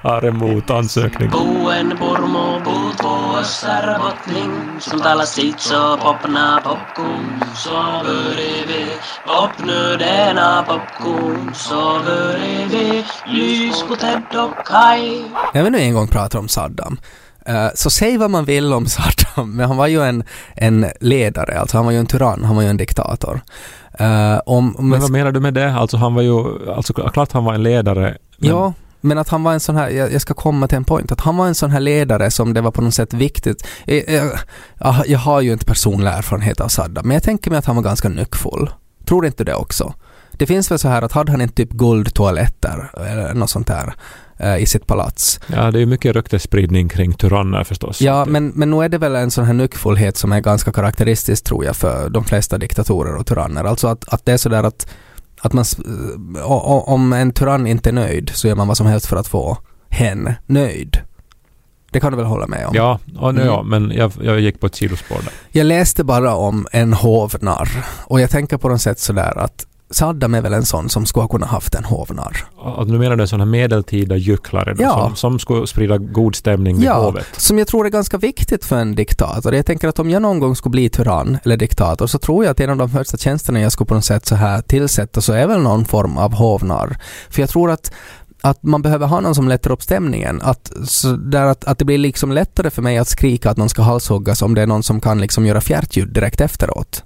Har 0.02 0.26
emot 0.26 0.70
ansökning. 0.70 1.30
Buen 1.30 1.90
purmu 1.98 2.64
puut 2.66 3.04
vuossar 3.04 4.00
bottling 4.00 4.52
Som 4.80 5.00
talar 5.02 5.26
sitt 5.26 5.60
så 5.60 5.98
popna 5.98 6.62
popcorn 6.64 7.44
Så 7.56 7.72
börjar 8.06 8.68
vi 8.68 8.86
popnu 9.28 9.98
denna 9.98 10.64
popcorn 10.64 11.52
Så 11.54 12.00
börjar 12.06 12.68
vi 12.70 13.06
lys 13.26 13.84
på 13.88 13.96
Ted 13.96 14.22
och 14.36 14.66
Kai 14.66 15.24
När 15.54 15.64
vi 15.64 15.70
nu 15.70 15.78
en 15.78 15.94
gång 15.94 16.08
pratar 16.08 16.40
om 16.40 16.48
Saddam, 16.48 17.00
så 17.76 17.90
säg 17.90 18.18
vad 18.18 18.32
man 18.32 18.46
vill 18.46 18.74
om 18.74 18.86
Saddam, 18.88 19.52
men 19.52 19.68
han 19.68 19.78
var 19.78 19.88
ju 19.88 20.02
en, 20.02 20.24
en 20.56 20.86
ledare, 21.00 21.60
alltså 21.60 21.78
han 21.78 21.86
var 21.86 21.92
ju 21.92 22.00
en 22.00 22.06
tyrann, 22.06 22.44
han 22.44 22.56
var 22.56 22.64
ju 22.64 22.70
en 22.70 22.78
diktator. 22.78 23.42
Eh, 24.00 24.38
om, 24.46 24.76
om 24.76 24.90
Men 24.90 25.02
vad 25.02 25.12
menar 25.12 25.32
du 25.32 25.40
med 25.40 25.54
det? 25.54 25.74
Alltså 25.74 25.98
han 25.98 26.14
var 26.14 26.22
ju... 26.22 26.70
Alltså 26.76 26.94
klart 26.94 27.32
han 27.32 27.44
var 27.46 27.54
en 27.54 27.64
ledare. 27.64 28.18
men- 28.38 28.50
Ja, 28.50 28.74
men 29.02 29.18
att 29.18 29.30
han 29.30 29.44
var 29.44 29.54
en 29.54 29.60
sån 29.60 29.76
här, 29.76 29.90
jag, 29.90 30.22
ska 30.22 30.34
komma 30.34 30.68
till 30.68 30.78
en 30.78 30.84
point, 30.84 31.12
att 31.12 31.22
han 31.22 31.38
var 31.38 31.48
en 31.48 31.56
sån 31.56 31.72
här 31.72 31.80
ledare 31.80 32.32
som 32.32 32.54
det 32.54 32.62
var 32.62 32.72
på 32.72 32.82
något 32.82 32.94
sätt 32.94 33.14
viktigt. 33.14 33.68
Jag, 33.86 34.10
jag, 34.10 34.32
jag, 34.80 34.96
jag 35.08 35.20
har 35.20 35.42
ju 35.42 35.52
inte 35.54 35.66
personlig 35.66 36.12
erfarenhet 36.12 36.60
av 36.62 36.68
Saddam, 36.68 37.08
men 37.08 37.14
jag 37.14 37.24
tänker 37.24 37.52
mig 37.52 37.60
att 37.60 37.66
han 37.66 37.76
var 37.76 37.84
ganska 37.84 38.10
nyckfull. 38.10 38.70
Tror 39.06 39.26
inte 39.26 39.44
det 39.44 39.56
också? 39.56 39.94
Det 40.32 40.46
finns 40.46 40.72
väl 40.72 40.80
så 40.80 40.88
här 40.88 41.02
att 41.02 41.12
hade 41.12 41.32
han 41.32 41.42
inte 41.42 41.56
typ 41.56 41.70
guldtoaletter 41.72 42.92
eller 43.08 43.34
något 43.34 43.50
sånt 43.50 43.68
där 43.68 43.88
eh, 43.88 43.94
i 44.60 44.66
sitt 44.66 44.88
palats. 44.88 45.40
Ja, 45.48 45.72
det 45.72 45.78
är 45.78 45.80
ju 45.80 45.86
mycket 45.86 46.16
ryktesspridning 46.16 46.90
kring 46.90 47.14
tyranner 47.14 47.64
förstås. 47.64 48.02
Ja, 48.02 48.26
men, 48.26 48.48
men 48.48 48.70
nu 48.70 48.84
är 48.84 48.90
det 48.90 48.98
väl 48.98 49.16
en 49.16 49.32
sån 49.32 49.46
här 49.46 49.54
nyckfullhet 49.54 50.18
som 50.18 50.32
är 50.32 50.40
ganska 50.42 50.72
karaktäristisk 50.72 51.44
tror 51.44 51.66
jag 51.66 51.76
för 51.76 52.10
de 52.10 52.24
flesta 52.26 52.58
diktatorer 52.58 53.16
och 53.16 53.28
tyranner. 53.28 53.64
Alltså 53.64 53.88
att, 53.88 54.14
att 54.14 54.26
det 54.26 54.32
är 54.34 54.38
sådär 54.38 54.64
att, 54.64 54.88
att 55.42 55.54
man, 55.54 55.66
o- 56.46 56.84
om 56.88 57.14
en 57.14 57.32
tyrann 57.32 57.68
inte 57.68 57.90
är 57.90 57.94
nöjd 57.94 58.32
så 58.34 58.48
gör 58.48 58.56
man 58.56 58.68
vad 58.68 58.78
som 58.78 58.88
helst 58.88 59.06
för 59.08 59.18
att 59.18 59.28
få 59.28 59.58
hen 59.90 60.34
nöjd. 60.46 60.98
Det 61.92 62.00
kan 62.00 62.12
du 62.12 62.18
väl 62.18 62.26
hålla 62.26 62.48
med 62.48 62.68
om? 62.68 62.76
Ja, 62.76 63.00
och 63.18 63.36
nu, 63.36 63.42
Mm. 63.42 63.54
ja, 63.54 63.64
men 63.64 63.92
jag, 63.92 64.12
jag 64.22 64.40
gick 64.40 64.60
på 64.60 64.66
ett 64.68 64.76
sidospår 64.76 65.16
där. 65.18 65.34
Jag 65.52 65.66
läste 65.66 66.04
bara 66.04 66.36
om 66.36 66.68
en 66.72 66.94
hovnarr 66.94 67.86
och 68.06 68.22
jag 68.22 68.30
tänker 68.30 68.58
på 68.58 68.70
något 68.70 68.82
sätt 68.82 69.00
sådär 69.00 69.38
att 69.38 69.66
Saddam 69.92 70.34
är 70.34 70.42
väl 70.42 70.54
en 70.54 70.66
sån 70.66 70.90
som 70.90 71.06
skulle 71.06 71.24
ha 71.24 71.28
kunnat 71.28 71.50
haft 71.50 71.76
en 71.76 71.84
hovnarr. 71.86 72.46
Och 72.56 72.88
nu 72.88 72.98
menar 73.00 73.16
du 73.16 73.22
en 73.22 73.28
sån 73.28 73.40
här 73.40 73.48
medeltida 73.48 74.16
gycklare 74.16 74.74
då, 74.74 74.84
Ja. 74.84 75.04
som, 75.08 75.16
som 75.16 75.40
skulle 75.40 75.68
sprida 75.68 75.98
god 75.98 76.36
stämning 76.36 76.78
vid 76.78 76.86
Ja, 76.88 76.94
hovet? 77.06 77.26
som 77.38 77.58
jag 77.60 77.68
tror 77.68 77.86
är 77.86 77.90
ganska 77.90 78.18
viktigt 78.18 78.66
för 78.66 78.76
en 78.78 78.96
diktator. 78.96 79.56
Jag 79.56 79.66
tänker 79.66 79.88
att 79.88 80.00
om 80.00 80.10
jag 80.10 80.22
någon 80.22 80.40
gång 80.40 80.56
skulle 80.56 80.72
bli 80.72 80.90
tyrann 80.90 81.38
eller 81.44 81.58
diktator 81.58 82.08
så 82.08 82.20
tror 82.20 82.44
jag 82.46 82.52
att 82.52 82.60
en 82.60 82.70
av 82.70 82.78
de 82.78 82.90
första 82.90 83.18
tjänsterna 83.18 83.62
jag 83.62 83.72
skulle 83.72 83.86
på 83.88 83.94
något 83.96 84.06
sätt 84.06 84.26
så 84.26 84.36
här 84.36 84.62
tillsätta 84.62 85.22
så 85.22 85.34
är 85.34 85.48
väl 85.48 85.62
någon 85.62 85.86
form 85.86 86.18
av 86.18 86.34
hovnarr. 86.34 86.98
För 87.30 87.42
jag 87.42 87.50
tror 87.50 87.72
att 87.72 87.92
att 88.42 88.64
man 88.64 88.82
behöver 88.82 89.08
ha 89.08 89.20
någon 89.20 89.36
som 89.36 89.48
lättar 89.48 89.72
upp 89.72 89.82
stämningen. 89.82 90.42
Att, 90.44 90.72
så 90.86 91.08
där 91.16 91.46
att, 91.46 91.64
att 91.66 91.78
det 91.80 91.86
blir 91.86 91.98
liksom 91.98 92.32
lättare 92.32 92.70
för 92.70 92.82
mig 92.82 92.98
att 92.98 93.08
skrika 93.08 93.50
att 93.50 93.58
någon 93.58 93.70
ska 93.70 93.82
halshuggas 93.82 94.42
om 94.42 94.54
det 94.56 94.62
är 94.62 94.68
någon 94.68 94.84
som 94.84 95.02
kan 95.02 95.22
liksom 95.22 95.46
göra 95.46 95.62
fjärtljud 95.62 96.14
direkt 96.14 96.42
efteråt. 96.42 97.04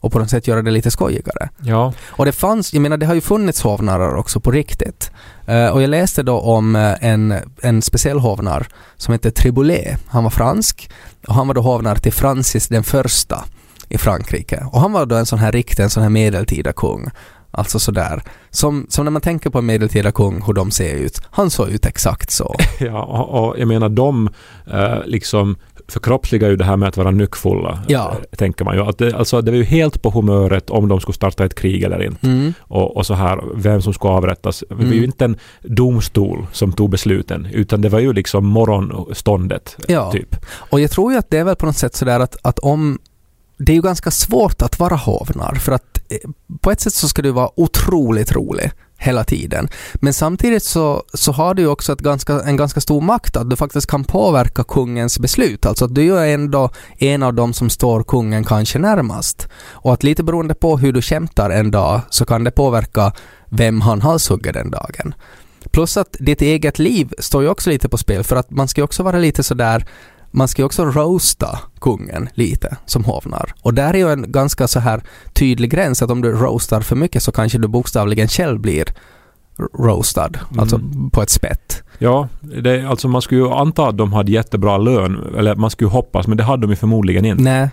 Och 0.00 0.12
på 0.12 0.18
något 0.18 0.30
sätt 0.30 0.46
göra 0.46 0.62
det 0.62 0.70
lite 0.70 0.90
skojigare. 0.90 1.48
Ja, 1.60 1.92
Och 2.06 2.24
det 2.24 2.32
fanns, 2.32 2.72
jag 2.74 2.80
menar 2.80 2.96
det 2.96 3.06
har 3.06 3.14
ju 3.14 3.20
funnits 3.20 3.62
hovnarrar 3.62 4.14
också 4.16 4.40
på 4.40 4.50
riktigt. 4.50 5.10
Eh, 5.46 5.68
och 5.68 5.82
jag 5.82 5.90
läste 5.90 6.22
då 6.22 6.40
om 6.40 6.76
eh, 6.76 6.94
en, 7.00 7.34
en 7.62 7.82
speciell 7.82 8.18
hovnar 8.18 8.66
som 8.96 9.12
heter 9.12 9.30
Triboulet. 9.30 9.98
Han 10.08 10.24
var 10.24 10.30
fransk 10.30 10.90
och 11.26 11.34
han 11.34 11.46
var 11.46 11.54
då 11.54 11.60
hovnar 11.60 11.94
till 11.94 12.12
Francis 12.12 12.68
den 12.68 12.82
första 12.84 13.44
i 13.88 13.98
Frankrike. 13.98 14.64
Och 14.72 14.80
han 14.80 14.92
var 14.92 15.06
då 15.06 15.16
en 15.16 15.26
sån 15.26 15.38
här 15.38 15.52
riktig, 15.52 15.82
en 15.82 15.90
sån 15.90 16.02
här 16.02 16.10
medeltida 16.10 16.72
kung. 16.72 17.10
Alltså 17.52 17.78
sådär. 17.78 18.22
Som, 18.50 18.86
som 18.88 19.04
när 19.04 19.10
man 19.10 19.22
tänker 19.22 19.50
på 19.50 19.58
en 19.58 19.66
medeltida 19.66 20.12
kung, 20.12 20.42
hur 20.42 20.52
de 20.52 20.70
ser 20.70 20.94
ut. 20.94 21.22
Han 21.30 21.50
såg 21.50 21.68
ut 21.68 21.86
exakt 21.86 22.30
så. 22.30 22.54
ja 22.80 23.02
och, 23.02 23.48
och 23.48 23.58
jag 23.58 23.68
menar 23.68 23.88
de 23.88 24.28
eh, 24.72 24.98
liksom 25.04 25.56
förkroppsligar 25.90 26.48
ju 26.50 26.56
det 26.56 26.64
här 26.64 26.76
med 26.76 26.88
att 26.88 26.96
vara 26.96 27.10
nyckfulla. 27.10 27.82
Ja. 27.88 28.16
Tänker 28.38 28.64
man 28.64 28.76
ju. 28.76 28.82
Att 28.82 28.98
det, 28.98 29.14
alltså, 29.14 29.40
det 29.40 29.50
var 29.50 29.58
ju 29.58 29.64
helt 29.64 30.02
på 30.02 30.10
humöret 30.10 30.70
om 30.70 30.88
de 30.88 31.00
skulle 31.00 31.14
starta 31.14 31.44
ett 31.44 31.54
krig 31.54 31.82
eller 31.82 32.02
inte. 32.02 32.26
Mm. 32.26 32.52
Och, 32.60 32.96
och 32.96 33.06
så 33.06 33.14
här, 33.14 33.40
vem 33.54 33.82
som 33.82 33.92
skulle 33.94 34.12
avrättas. 34.12 34.64
Det 34.68 34.74
var 34.74 34.82
ju 34.82 34.90
Mm. 34.92 35.04
inte 35.04 35.24
en 35.24 35.36
domstol 35.62 36.46
som 36.52 36.72
tog 36.72 36.90
besluten, 36.90 37.48
utan 37.52 37.80
det 37.80 37.88
var 37.88 37.98
ju 37.98 38.12
liksom 38.12 38.46
morgonståndet. 38.46 39.76
Ja. 39.88 40.12
Typ. 40.12 40.36
Och 40.52 40.80
jag 40.80 40.90
tror 40.90 41.12
ju 41.12 41.18
att 41.18 41.30
det 41.30 41.38
är 41.38 41.44
väl 41.44 41.56
på 41.56 41.66
något 41.66 41.76
sätt 41.76 41.94
sådär 41.94 42.20
att, 42.20 42.36
att 42.42 42.58
om 42.58 42.98
det 43.58 43.72
är 43.72 43.76
ju 43.76 43.82
ganska 43.82 44.10
svårt 44.10 44.62
att 44.62 44.78
vara 44.78 44.96
hovnar 44.96 45.54
för 45.54 45.72
att 45.72 45.98
eh, 46.08 46.30
på 46.60 46.70
ett 46.70 46.80
sätt 46.80 46.92
så 46.92 47.08
ska 47.08 47.22
du 47.22 47.30
vara 47.30 47.50
otroligt 47.60 48.32
rolig 48.32 48.70
hela 49.00 49.24
tiden. 49.24 49.68
Men 49.94 50.14
samtidigt 50.14 50.62
så, 50.62 51.02
så 51.14 51.32
har 51.32 51.54
du 51.54 51.62
ju 51.62 51.68
också 51.68 51.92
ett 51.92 52.00
ganska, 52.00 52.40
en 52.40 52.56
ganska 52.56 52.80
stor 52.80 53.00
makt 53.00 53.36
att 53.36 53.50
du 53.50 53.56
faktiskt 53.56 53.86
kan 53.86 54.04
påverka 54.04 54.64
kungens 54.64 55.18
beslut. 55.18 55.66
Alltså 55.66 55.84
att 55.84 55.94
du 55.94 56.18
är 56.18 56.24
ju 56.24 56.32
ändå 56.32 56.70
en 56.98 57.22
av 57.22 57.34
dem 57.34 57.52
som 57.52 57.70
står 57.70 58.02
kungen 58.02 58.44
kanske 58.44 58.78
närmast. 58.78 59.48
Och 59.70 59.92
att 59.92 60.02
lite 60.02 60.22
beroende 60.22 60.54
på 60.54 60.78
hur 60.78 60.92
du 60.92 61.02
kämpar 61.02 61.50
en 61.50 61.70
dag 61.70 62.00
så 62.10 62.24
kan 62.24 62.44
det 62.44 62.50
påverka 62.50 63.12
vem 63.48 63.80
han 63.80 64.00
halshugger 64.00 64.52
den 64.52 64.70
dagen. 64.70 65.14
Plus 65.70 65.96
att 65.96 66.16
ditt 66.18 66.42
eget 66.42 66.78
liv 66.78 67.12
står 67.18 67.42
ju 67.42 67.48
också 67.48 67.70
lite 67.70 67.88
på 67.88 67.98
spel 67.98 68.24
för 68.24 68.36
att 68.36 68.50
man 68.50 68.68
ska 68.68 68.80
ju 68.80 68.84
också 68.84 69.02
vara 69.02 69.18
lite 69.18 69.42
sådär 69.42 69.86
man 70.30 70.48
ska 70.48 70.62
ju 70.62 70.66
också 70.66 70.84
roasta 70.84 71.58
kungen 71.80 72.28
lite 72.34 72.76
som 72.86 73.04
hovnar. 73.04 73.52
Och 73.62 73.74
där 73.74 73.94
är 73.94 73.98
ju 73.98 74.12
en 74.12 74.32
ganska 74.32 74.68
så 74.68 74.80
här 74.80 75.02
tydlig 75.32 75.70
gräns 75.70 76.02
att 76.02 76.10
om 76.10 76.22
du 76.22 76.32
roastar 76.32 76.80
för 76.80 76.96
mycket 76.96 77.22
så 77.22 77.32
kanske 77.32 77.58
du 77.58 77.68
bokstavligen 77.68 78.28
själv 78.28 78.60
blir 78.60 78.84
roastad, 79.78 80.30
alltså 80.58 80.76
Mm. 80.76 81.10
på 81.10 81.22
ett 81.22 81.30
spett. 81.30 81.82
Ja, 81.98 82.28
det, 82.40 82.84
alltså 82.88 83.08
man 83.08 83.22
skulle 83.22 83.40
ju 83.40 83.50
anta 83.52 83.88
att 83.88 83.96
de 83.98 84.12
hade 84.12 84.32
jättebra 84.32 84.78
lön, 84.78 85.34
eller 85.38 85.54
man 85.54 85.70
skulle 85.70 85.88
ju 85.88 85.92
hoppas, 85.92 86.26
men 86.26 86.36
det 86.36 86.44
hade 86.44 86.62
de 86.62 86.70
ju 86.70 86.76
förmodligen 86.76 87.24
inte. 87.24 87.42
Nej. 87.42 87.68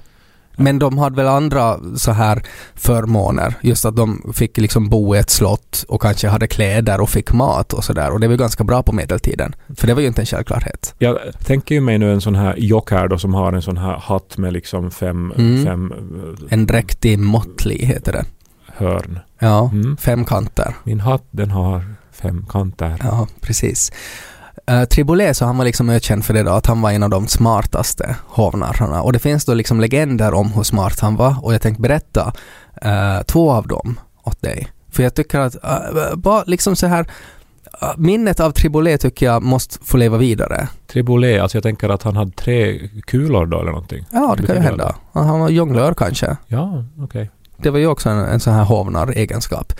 Men 0.58 0.80
de 0.80 0.98
hade 0.98 1.16
väl 1.16 1.28
andra 1.28 1.78
så 1.96 2.12
här 2.12 2.44
förmåner, 2.76 3.54
just 3.62 3.86
att 3.86 3.96
de 3.96 4.34
fick 4.36 4.58
liksom 4.58 4.90
bo 4.90 5.16
i 5.16 5.20
ett 5.20 5.30
slott 5.30 5.86
och 5.88 6.02
kanske 6.02 6.28
hade 6.28 6.48
kläder 6.48 7.02
och 7.02 7.10
fick 7.10 7.34
mat 7.34 7.74
och 7.74 7.84
sådär. 7.84 8.12
Och 8.12 8.20
det 8.20 8.28
var 8.28 8.36
ganska 8.36 8.64
bra 8.64 8.84
på 8.84 8.92
medeltiden. 8.92 9.56
För 9.76 9.88
det 9.88 9.94
var 9.94 10.02
ju 10.02 10.08
inte 10.08 10.22
en 10.22 10.26
självklarhet. 10.26 10.96
Jag 10.98 11.18
tänker 11.44 11.76
ju 11.76 11.82
mig 11.82 11.98
nu 11.98 12.14
en 12.14 12.22
sån 12.22 12.36
här 12.36 12.56
jockar 12.58 13.08
då 13.08 13.18
som 13.18 13.34
har 13.34 13.54
en 13.54 13.62
sån 13.62 13.78
här 13.78 13.98
hatt 14.00 14.38
med 14.38 14.54
liksom 14.54 14.92
fem, 14.92 15.34
Mm. 15.38 15.66
fem 15.66 15.92
eh, 15.92 16.54
En 16.54 16.66
dräktig 16.68 17.20
måttlig 17.20 17.78
heter 17.80 18.12
det. 18.14 18.26
hörn. 18.78 19.20
Ja, 19.40 19.70
Mm. 19.74 19.98
fem 19.98 20.26
kanter. 20.26 20.76
Min 20.84 21.00
hatt 21.00 21.24
den 21.32 21.52
har 21.52 21.86
fem 22.12 22.46
kanter. 22.50 22.96
Ja, 23.04 23.28
precis. 23.42 23.92
Uh, 24.71 24.83
Triboulet 24.83 25.38
så 25.38 25.45
han 25.45 25.57
var 25.57 25.65
liksom 25.65 25.89
ökänd 25.89 26.25
för 26.25 26.33
det 26.33 26.43
då, 26.43 26.51
att 26.51 26.65
han 26.65 26.81
var 26.81 26.91
en 26.91 27.03
av 27.03 27.09
de 27.09 27.27
smartaste 27.27 28.15
hovnarrarna. 28.25 29.01
Och 29.01 29.13
det 29.13 29.19
finns 29.19 29.45
då 29.45 29.53
liksom 29.53 29.79
legender 29.79 30.33
om 30.33 30.51
hur 30.51 30.63
smart 30.63 31.00
han 31.00 31.15
var 31.15 31.36
och 31.45 31.53
jag 31.53 31.62
tänkte 31.62 31.81
berätta 31.81 32.33
eh, 32.81 33.21
två 33.25 33.51
av 33.51 33.67
dem 33.67 34.00
åt 34.24 34.41
dig. 34.41 34.67
För 34.91 35.03
jag 35.03 35.15
tycker 35.15 35.39
att, 35.39 35.55
uh, 35.55 36.15
bara 36.15 36.43
liksom 36.47 36.75
så 36.75 36.88
här, 36.88 37.07
eh, 37.81 37.88
minnet 37.97 38.39
av 38.39 38.51
Triboulet 38.51 39.01
tycker 39.01 39.25
jag 39.25 39.43
måste 39.43 39.86
få 39.86 39.97
leva 39.97 40.17
vidare. 40.17 40.67
Triboulet, 40.88 41.41
alltså 41.41 41.57
jag 41.57 41.63
tänker 41.63 41.89
att 41.89 42.03
han 42.03 42.15
hade 42.15 42.31
tre 42.31 42.89
kulor 43.01 43.45
då 43.45 43.59
eller 43.59 43.71
någonting. 43.71 44.05
Ja, 44.12 44.36
det 44.38 44.45
kan 44.45 44.55
ju 44.55 44.62
hända. 44.62 44.95
Han 45.13 45.39
var 45.39 45.50
jonglör 45.50 45.93
kanske. 45.93 46.38
Ja, 46.47 46.83
okej. 47.00 47.29
Det 47.57 47.69
var 47.69 47.79
ju 47.79 47.88
också 47.88 48.09
en, 48.09 48.17
en 48.17 48.39
sån 48.39 48.53
här 48.53 48.63
hovnar-egenskap. 48.63 49.74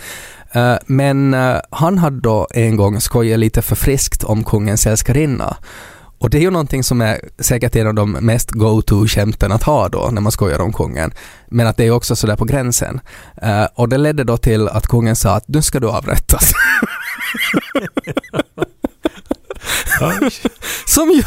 Eh, 0.52 0.76
men 0.86 1.34
eh, 1.34 1.58
han 1.72 1.98
hade 1.98 2.20
då 2.20 2.48
en 2.52 2.76
gång 2.76 3.02
skojat 3.02 3.40
lite 3.40 3.62
för 3.62 3.76
friskt 3.76 4.24
om 4.24 4.44
kungens 4.44 4.88
älskarinna. 4.88 5.58
Och 6.20 6.30
det 6.30 6.38
är 6.38 6.42
ju 6.42 6.52
någonting 6.52 6.84
som 6.84 7.02
är 7.02 7.20
säkert 7.40 7.76
en 7.76 7.88
av 7.88 7.94
de 7.94 8.12
mest 8.12 8.52
go-to-skämten 8.52 9.52
att 9.52 9.64
ha 9.64 9.90
då 9.90 10.10
när 10.12 10.22
man 10.22 10.32
skojar 10.32 10.62
om 10.62 10.74
kungen. 10.74 11.12
Men 11.48 11.68
att 11.68 11.78
det 11.78 11.86
är 11.86 11.92
också 11.92 12.16
sådär 12.16 12.36
på 12.36 12.46
gränsen. 12.46 13.00
Eh, 13.42 13.66
och 13.76 13.90
det 13.90 13.98
ledde 13.98 14.24
då 14.24 14.38
till 14.38 14.68
att 14.68 14.88
kungen 14.88 15.16
sa 15.16 15.36
att 15.36 15.48
nu 15.48 15.62
ska 15.62 15.80
du 15.80 15.90
avrättas. 15.90 16.52
som, 20.86 21.12
ju, 21.12 21.24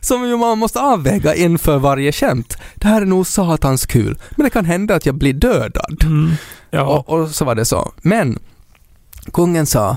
som 0.00 0.28
ju 0.28 0.36
man 0.36 0.58
måste 0.58 0.80
avväga 0.80 1.34
inför 1.34 1.78
varje 1.78 2.12
skämt. 2.12 2.56
Det 2.74 2.88
här 2.88 3.02
är 3.02 3.06
nog 3.06 3.26
satans 3.26 3.86
kul, 3.86 4.18
men 4.30 4.44
det 4.44 4.50
kan 4.50 4.64
hända 4.64 4.94
att 4.94 5.06
jag 5.06 5.14
blir 5.14 5.32
dödad. 5.32 6.02
Mm. 6.02 6.32
Ja. 6.70 6.82
Och, 6.82 7.08
och 7.08 7.30
så 7.30 7.44
var 7.44 7.54
det 7.54 7.64
så. 7.64 7.92
Men 8.02 8.38
kungen 9.32 9.66
sa 9.66 9.96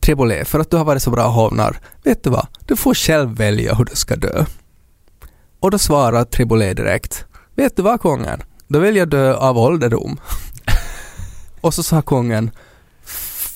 Triboulet, 0.00 0.48
för 0.48 0.60
att 0.60 0.70
du 0.70 0.76
har 0.76 0.84
varit 0.84 1.02
så 1.02 1.10
bra 1.10 1.28
hovnar, 1.28 1.78
vet 2.02 2.24
du 2.24 2.30
vad? 2.30 2.46
Du 2.66 2.76
får 2.76 2.94
själv 2.94 3.36
välja 3.36 3.74
hur 3.74 3.84
du 3.84 3.96
ska 3.96 4.16
dö. 4.16 4.44
Och 5.60 5.70
då 5.70 5.78
svarade 5.78 6.24
Triboulet 6.24 6.76
direkt, 6.76 7.24
vet 7.54 7.76
du 7.76 7.82
vad 7.82 8.00
kungen? 8.00 8.42
Då 8.68 8.78
vill 8.78 8.96
jag 8.96 9.08
dö 9.08 9.34
av 9.34 9.58
ålderdom. 9.58 10.20
och 11.60 11.74
så 11.74 11.82
sa 11.82 12.02
kungen, 12.02 12.50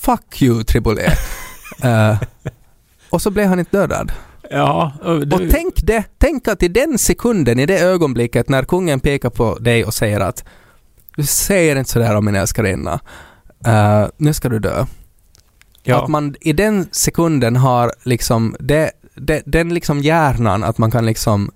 fuck 0.01 0.41
you 0.41 0.63
Triboulet. 0.63 1.13
Eh, 1.83 2.17
och 3.09 3.21
så 3.21 3.31
blev 3.31 3.47
han 3.47 3.59
inte 3.59 3.77
dödad. 3.77 4.11
ja, 4.49 4.93
och 5.01 5.27
det, 5.27 5.35
Och 5.35 5.41
tänk 5.51 5.73
det, 5.83 6.03
tänk 6.17 6.47
att 6.47 6.63
i 6.63 6.67
den 6.67 6.97
sekunden, 6.97 7.59
i 7.59 7.65
det 7.65 7.79
ögonblicket 7.79 8.49
när 8.49 8.63
kungen 8.63 8.99
pekar 8.99 9.29
på 9.29 9.57
dig 9.59 9.85
och 9.85 9.93
säger 9.93 10.19
att 10.19 10.43
du 11.15 11.23
säger 11.23 11.75
inte 11.75 11.91
sådär 11.91 12.15
om 12.15 12.25
min 12.25 12.35
älskarinna, 12.35 12.99
uh, 13.67 14.07
nu 14.17 14.33
ska 14.33 14.49
du 14.49 14.59
dö. 14.59 14.85
ja. 15.83 16.03
Att 16.03 16.09
man 16.09 16.35
i 16.41 16.53
den 16.53 16.87
sekunden 16.91 17.55
har 17.55 17.93
liksom, 18.03 18.55
det, 18.59 18.91
det, 19.15 19.41
den 19.45 19.73
liksom 19.73 19.99
hjärnan 19.99 20.63
att 20.63 20.77
man 20.77 20.91
kan 20.91 21.05
liksom 21.05 21.51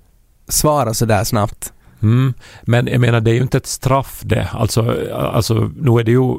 svara 0.48 0.94
sådär 0.94 1.24
snabbt. 1.24 1.74
Mm. 2.04 2.34
Men 2.62 2.88
jag 2.88 3.02
menar, 3.02 3.22
det 3.22 3.32
är 3.32 3.36
ju 3.36 3.42
inte 3.42 3.58
ett 3.58 3.68
straff 3.68 4.22
det. 4.24 4.48
Alltså, 4.54 4.96
alltså 5.14 5.72
nu 5.76 6.00
är 6.00 6.04
det 6.04 6.12
ju 6.12 6.38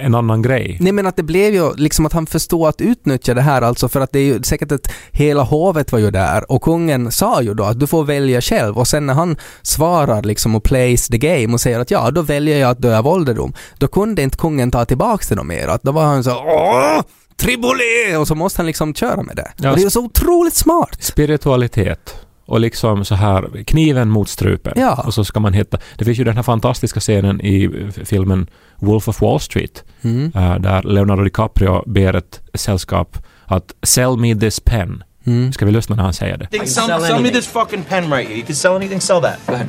en 0.00 0.14
annan 0.14 0.42
grej. 0.42 0.76
Nej 0.80 0.92
men 0.92 1.06
att 1.06 1.16
det 1.16 1.22
blev 1.22 1.54
ju 1.54 1.74
liksom 1.76 2.06
att 2.06 2.12
han 2.12 2.26
förstod 2.26 2.68
att 2.68 2.80
utnyttja 2.80 3.34
det 3.34 3.42
här 3.42 3.62
alltså 3.62 3.88
för 3.88 4.00
att 4.00 4.12
det 4.12 4.18
är 4.18 4.24
ju 4.24 4.42
säkert 4.42 4.72
att 4.72 4.92
hela 5.10 5.42
hovet 5.42 5.92
var 5.92 5.98
ju 5.98 6.10
där 6.10 6.52
och 6.52 6.62
kungen 6.62 7.10
sa 7.10 7.42
ju 7.42 7.54
då 7.54 7.64
att 7.64 7.80
du 7.80 7.86
får 7.86 8.04
välja 8.04 8.40
själv 8.40 8.78
och 8.78 8.88
sen 8.88 9.06
när 9.06 9.14
han 9.14 9.36
svarar 9.62 10.22
liksom 10.22 10.54
och 10.54 10.62
plays 10.62 11.08
the 11.08 11.18
game 11.18 11.54
och 11.54 11.60
säger 11.60 11.80
att 11.80 11.90
ja 11.90 12.10
då 12.10 12.22
väljer 12.22 12.58
jag 12.58 12.70
att 12.70 12.82
dö 12.82 12.98
av 12.98 13.06
ålderdom 13.06 13.52
då 13.78 13.88
kunde 13.88 14.22
inte 14.22 14.36
kungen 14.36 14.70
ta 14.70 14.84
tillbaks 14.84 15.28
det 15.28 15.34
något 15.34 15.46
mer 15.46 15.68
att 15.68 15.82
då 15.82 15.92
var 15.92 16.04
han 16.04 16.24
så 16.24 16.30
åh 16.30 17.02
Triboulet! 17.36 18.18
Och 18.18 18.28
så 18.28 18.34
måste 18.34 18.58
han 18.58 18.66
liksom 18.66 18.94
köra 18.94 19.22
med 19.22 19.36
det. 19.36 19.52
Ja, 19.56 19.70
och 19.70 19.76
det 19.76 19.82
är 19.82 19.84
ju 19.84 19.90
så 19.90 20.04
otroligt 20.04 20.54
smart. 20.54 20.96
Spiritualitet. 21.00 22.27
Och 22.48 22.60
liksom 22.60 23.04
så 23.04 23.14
här, 23.14 23.64
kniven 23.66 24.08
mot 24.08 24.28
strupen. 24.28 24.72
Ja. 24.76 25.02
Och 25.06 25.14
så 25.14 25.24
ska 25.24 25.40
man 25.40 25.52
hitta... 25.52 25.78
Det 25.96 26.04
finns 26.04 26.18
ju 26.18 26.24
den 26.24 26.36
här 26.36 26.42
fantastiska 26.42 27.00
scenen 27.00 27.40
i 27.40 27.70
filmen 28.04 28.46
Wolf 28.76 29.08
of 29.08 29.22
Wall 29.22 29.40
Street. 29.40 29.84
Mm. 30.02 30.32
eh, 30.34 30.58
där 30.58 30.82
Leonardo 30.82 31.24
DiCaprio 31.24 31.82
ber 31.86 32.14
ett 32.14 32.40
sällskap 32.54 33.18
att 33.44 33.74
“sell 33.82 34.16
me 34.16 34.36
this 34.36 34.60
pen”. 34.60 35.02
Mm. 35.24 35.52
Ska 35.52 35.66
vi 35.66 35.72
lyssna 35.72 35.96
när 35.96 36.02
han 36.02 36.12
säger 36.12 36.36
det? 36.36 36.48
Sell, 36.50 36.68
Sell, 36.68 37.00
sell, 37.00 37.22
me 37.22 37.30
this 37.30 37.46
fucking 37.46 37.82
pen 37.82 38.12
right 38.12 38.28
here. 38.28 38.38
You 38.38 38.46
can 38.46 38.56
sell 38.56 38.72
anything, 38.72 39.00
sell 39.00 39.20
that. 39.22 39.38
Go 39.46 39.52
ahead. 39.52 39.68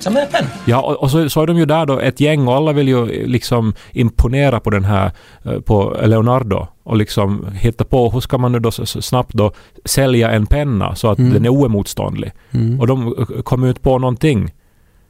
Sell 0.00 0.12
me 0.12 0.20
that 0.20 0.32
pen. 0.32 0.46
Ja, 0.66 0.80
och, 0.80 0.96
och 1.02 1.10
så, 1.10 1.30
så 1.30 1.42
är 1.42 1.46
de 1.46 1.56
ju 1.56 1.66
där 1.66 1.86
då 1.86 1.98
ett 2.00 2.20
gäng 2.20 2.48
och 2.48 2.54
alla 2.54 2.72
vill 2.72 2.88
ju 2.88 3.26
liksom 3.26 3.74
imponera 3.92 4.60
på 4.60 4.70
den 4.70 4.84
här, 4.84 5.10
eh, 5.44 5.60
på 5.60 5.96
Leonardo 6.04 6.66
och 6.82 6.96
liksom 6.96 7.46
hitta 7.54 7.84
på 7.84 8.10
hur 8.10 8.20
ska 8.20 8.38
man 8.38 8.52
nu 8.52 8.58
då 8.58 8.70
snabbt 8.72 9.34
då 9.34 9.52
sälja 9.84 10.30
en 10.30 10.46
penna 10.46 10.94
så 10.94 11.08
att 11.10 11.18
Mm. 11.18 11.32
den 11.32 11.44
är 11.44 11.48
oemotståndlig. 11.48 12.32
Mm. 12.50 12.80
Och 12.80 12.86
de 12.86 13.14
eh, 13.18 13.42
kom 13.42 13.64
ut 13.64 13.82
på 13.82 13.98
någonting. 13.98 14.50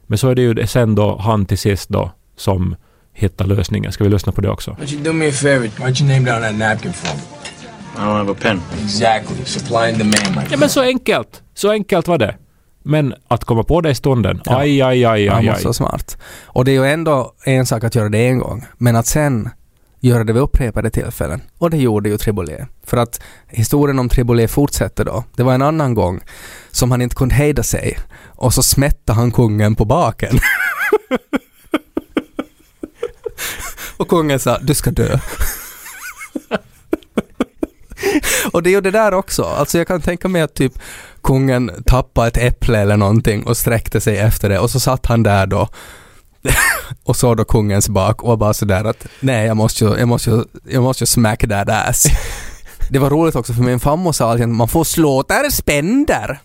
Men 0.07 0.17
så 0.17 0.29
är 0.29 0.35
det 0.35 0.41
ju 0.41 0.67
sen 0.67 0.95
då 0.95 1.17
han 1.17 1.45
till 1.45 1.57
sist 1.57 1.89
då 1.89 2.11
som 2.37 2.75
hittar 3.13 3.45
lösningen. 3.45 3.91
Ska 3.91 4.03
vi 4.03 4.09
lyssna 4.09 4.31
på 4.31 4.41
det 4.41 4.49
också? 4.49 4.75
Why 4.79 4.85
don't 4.85 4.93
you 4.93 5.03
do 5.03 5.13
me 5.13 5.27
a 5.29 5.31
favor? 5.31 5.59
Why 5.61 5.69
don't 5.91 6.01
you 6.03 6.13
name 6.13 6.31
down 6.31 6.41
that 6.41 6.55
napkin 6.69 6.93
for 6.93 7.15
me? 7.15 7.21
I 7.95 7.99
don't 7.99 8.17
have 8.17 8.31
a 8.31 8.35
pen. 8.41 8.61
Exactly. 8.83 9.45
Supply 9.45 9.77
and 9.77 9.97
demand, 9.97 10.13
my 10.29 10.35
Ja 10.35 10.41
friend. 10.41 10.59
men 10.59 10.69
så 10.69 10.81
enkelt! 10.81 11.41
Så 11.53 11.71
enkelt 11.71 12.07
var 12.07 12.17
det. 12.17 12.35
Men 12.83 13.13
att 13.27 13.43
komma 13.45 13.63
på 13.63 13.81
det 13.81 13.89
i 13.91 13.95
stunden, 13.95 14.41
Ja. 14.45 14.57
aj, 14.57 14.81
aj, 14.81 15.05
aj, 15.05 15.29
aj, 15.29 15.49
aj. 15.49 15.63
vara 15.63 15.73
smart. 15.73 16.17
Och 16.43 16.65
det 16.65 16.71
är 16.71 16.73
ju 16.73 16.85
ändå 16.85 17.33
en 17.43 17.65
sak 17.65 17.83
att 17.83 17.95
göra 17.95 18.09
det 18.09 18.27
en 18.27 18.39
gång, 18.39 18.65
men 18.77 18.95
att 18.95 19.07
sen 19.07 19.49
göra 19.99 20.23
det 20.23 20.33
vid 20.33 20.41
upprepade 20.41 20.89
tillfällen. 20.89 21.41
Och 21.57 21.69
det 21.69 21.77
gjorde 21.77 22.09
ju 22.09 22.17
Triboulet. 22.17 22.67
För 22.83 22.97
att 22.97 23.21
historien 23.47 23.99
om 23.99 24.09
Triboulet 24.09 24.51
fortsätter 24.51 25.05
då. 25.05 25.23
Det 25.35 25.43
var 25.43 25.53
en 25.53 25.61
annan 25.61 25.93
gång 25.93 26.21
som 26.71 26.91
han 26.91 27.01
inte 27.01 27.15
kunde 27.15 27.35
hejda 27.35 27.63
sig 27.63 27.97
och 28.25 28.53
så 28.53 28.63
smätte 28.63 29.13
han 29.13 29.31
kungen 29.31 29.75
på 29.75 29.85
baken. 29.85 30.39
och 33.97 34.07
kungen 34.07 34.39
sa 34.39 34.57
du 34.61 34.73
ska 34.73 34.91
dö. 34.91 35.19
Och 38.51 38.63
det 38.63 38.69
är 38.69 38.71
ju 38.71 38.81
det 38.81 38.91
där 38.91 39.13
också. 39.13 39.43
Alltså 39.43 39.77
jag 39.77 39.87
kan 39.87 40.01
tänka 40.01 40.27
mig 40.27 40.41
att 40.41 40.53
typ 40.53 40.73
kungen 41.23 41.71
tappade 41.85 42.27
ett 42.27 42.37
äpple 42.37 42.79
eller 42.79 42.97
någonting 42.97 43.43
och 43.43 43.57
sträckte 43.57 44.01
sig 44.01 44.17
efter 44.17 44.49
det 44.49 44.59
och 44.59 44.69
så 44.69 44.79
satt 44.79 45.05
han 45.05 45.23
där 45.23 45.47
då 45.47 45.67
och 47.03 47.15
såg 47.15 47.37
då 47.37 47.45
kungens 47.45 47.89
bak 47.89 48.23
och 48.23 48.37
bara 48.37 48.53
sådär 48.53 48.83
att 48.85 49.07
nej 49.19 49.47
jag 49.47 49.57
måste 49.57 49.85
ju, 49.85 49.97
jag 49.97 50.07
måste 50.07 50.29
ju, 50.29 50.43
jag 50.69 50.83
måste 50.83 51.01
ju 51.01 51.05
smack 51.05 51.39
that 51.49 51.69
ass. 51.69 52.05
Det 52.89 52.99
var 52.99 53.09
roligt 53.09 53.35
också 53.35 53.53
för 53.53 53.63
min 53.63 53.79
farmor 53.79 54.11
sa 54.11 54.31
alltid 54.31 54.43
att 54.43 54.49
man 54.49 54.67
får 54.67 54.83
slå 54.83 55.23
där 55.27 55.43
det 55.43 55.51
spänner. 55.51 56.39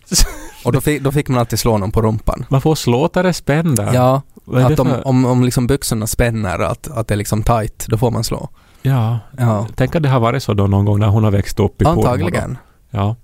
Och 0.65 0.71
då 0.71 0.81
fick, 0.81 1.01
då 1.01 1.11
fick 1.11 1.27
man 1.27 1.39
alltid 1.39 1.59
slå 1.59 1.77
någon 1.77 1.91
på 1.91 2.01
rumpan. 2.01 2.45
Man 2.49 2.61
får 2.61 2.75
slå 2.75 3.09
det 3.13 3.21
där. 3.21 3.93
Ja, 3.93 4.21
Vad 4.45 4.61
är 4.61 4.67
det 4.67 4.73
att 4.73 4.79
om, 4.79 4.93
om, 5.05 5.25
om 5.25 5.43
liksom 5.43 5.67
byxorna 5.67 6.07
spänner, 6.07 6.59
att, 6.59 6.87
att 6.91 7.07
det 7.07 7.13
är 7.13 7.17
liksom 7.17 7.43
tight, 7.43 7.85
då 7.87 7.97
får 7.97 8.11
man 8.11 8.23
slå. 8.23 8.49
Ja. 8.87 9.19
Ja. 9.37 9.67
Tänk 9.75 9.95
att 9.95 10.03
det 10.03 10.09
har 10.09 10.19
varit 10.19 10.43
så 10.43 10.53
då 10.53 10.67
någon 10.67 10.85
gång 10.85 10.99
när 10.99 11.07
hon 11.07 11.23
har 11.23 11.31
växt 11.31 11.59
upp 11.59 11.81
i. 11.81 11.85
Antagligen. 11.85 12.57
Ja. 12.91 13.15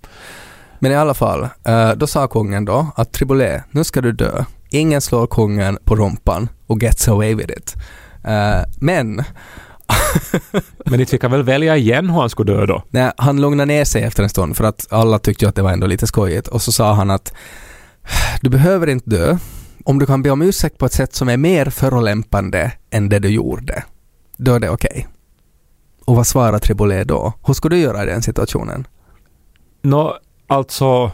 Men 0.80 0.92
i 0.92 0.96
alla 0.96 1.14
fall, 1.14 1.48
eh, 1.64 1.92
då 1.92 2.08
sa 2.08 2.28
kungen 2.28 2.66
då 2.66 2.88
att 2.96 3.12
Triboulet, 3.14 3.64
nu 3.72 3.84
ska 3.84 4.02
du 4.02 4.12
dö. 4.12 4.44
Ingen 4.70 5.02
slår 5.02 5.28
kungen 5.28 5.78
på 5.84 5.96
rumpan 5.96 6.50
och 6.68 6.80
gets 6.82 7.08
away 7.08 7.36
with 7.36 7.52
it. 7.58 7.76
Eh, 8.24 8.62
Men 8.78 9.24
Men 10.86 11.00
inte 11.00 11.12
fick 11.12 11.24
väl 11.24 11.44
välja 11.44 11.78
igen 11.78 12.10
hur 12.10 12.20
han 12.20 12.30
skulle 12.30 12.54
dö 12.54 12.66
då? 12.66 12.84
Nej, 12.90 13.12
han 13.18 13.42
lugnade 13.42 13.66
ner 13.74 13.86
sig 13.86 14.04
efter 14.04 14.24
en 14.24 14.30
stund 14.30 14.58
för 14.58 14.64
att 14.64 14.88
alla 14.92 15.20
tyckte 15.20 15.46
ju 15.46 15.50
att 15.50 15.56
det 15.56 15.62
var 15.62 15.72
ändå 15.72 15.88
lite 15.88 16.08
skojigt 16.08 16.48
och 16.48 16.62
så 16.62 16.72
sa 16.72 16.94
han 16.94 17.12
att 17.12 17.34
du 18.42 18.50
behöver 18.50 18.90
inte 18.90 19.10
dö 19.10 19.38
om 19.86 20.00
du 20.00 20.06
kan 20.06 20.24
be 20.24 20.30
om 20.30 20.42
ursäkt 20.42 20.78
på 20.78 20.86
ett 20.86 20.94
sätt 20.94 21.16
som 21.16 21.30
är 21.30 21.38
mer 21.38 21.66
förolämpande 21.66 22.72
än 22.92 23.10
det 23.10 23.20
du 23.20 23.30
gjorde. 23.30 23.84
Då 24.38 24.54
är 24.54 24.60
det 24.60 24.70
okej. 24.70 25.08
Och 26.06 26.16
vad 26.16 26.28
svarar 26.28 26.60
Triboulet 26.60 27.08
då? 27.08 27.34
Hur 27.48 27.54
skulle 27.54 27.76
du 27.76 27.82
göra 27.82 28.04
i 28.04 28.06
den 28.06 28.22
situationen? 28.22 28.88
Nå, 29.82 30.18
alltså... 30.48 31.12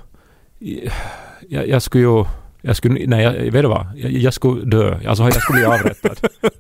Jag, 1.50 1.68
jag 1.68 1.82
skulle 1.82 2.04
ju... 2.04 2.26
Jag 2.62 2.76
skulle... 2.76 3.08
Nej, 3.08 3.24
jag, 3.24 3.52
vet 3.52 3.64
du 3.64 3.68
vad? 3.68 3.88
Jag, 3.96 4.12
jag 4.12 4.34
skulle 4.34 4.66
dö. 4.66 5.00
Alltså, 5.08 5.24
jag 5.24 5.42
skulle 5.42 5.60
bli 5.60 5.66
avrättad. 5.66 6.20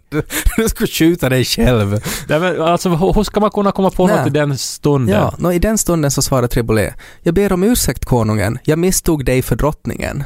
du 0.57 0.69
skulle 0.69 0.88
skjuta 0.88 1.29
dig 1.29 1.45
själv. 1.45 2.01
Nej, 2.27 2.39
men, 2.39 2.62
alltså, 2.62 2.89
hur, 2.89 3.13
hur 3.13 3.24
ska 3.24 3.39
man 3.39 3.51
kunna 3.51 3.71
komma 3.71 3.89
på 3.89 4.07
Nej. 4.07 4.17
något 4.17 4.27
i 4.27 4.29
den 4.29 4.57
stunden? 4.57 5.15
Ja, 5.15 5.33
nå, 5.38 5.51
i 5.51 5.59
den 5.59 5.77
stunden 5.77 6.12
så 6.12 6.21
svarar 6.21 6.48
Triboulet 6.48 6.93
Jag 7.21 7.33
ber 7.33 7.53
om 7.53 7.63
ursäkt 7.63 8.05
konungen, 8.05 8.59
jag 8.63 8.79
misstog 8.79 9.25
dig 9.25 9.41
för 9.41 9.55
drottningen. 9.55 10.24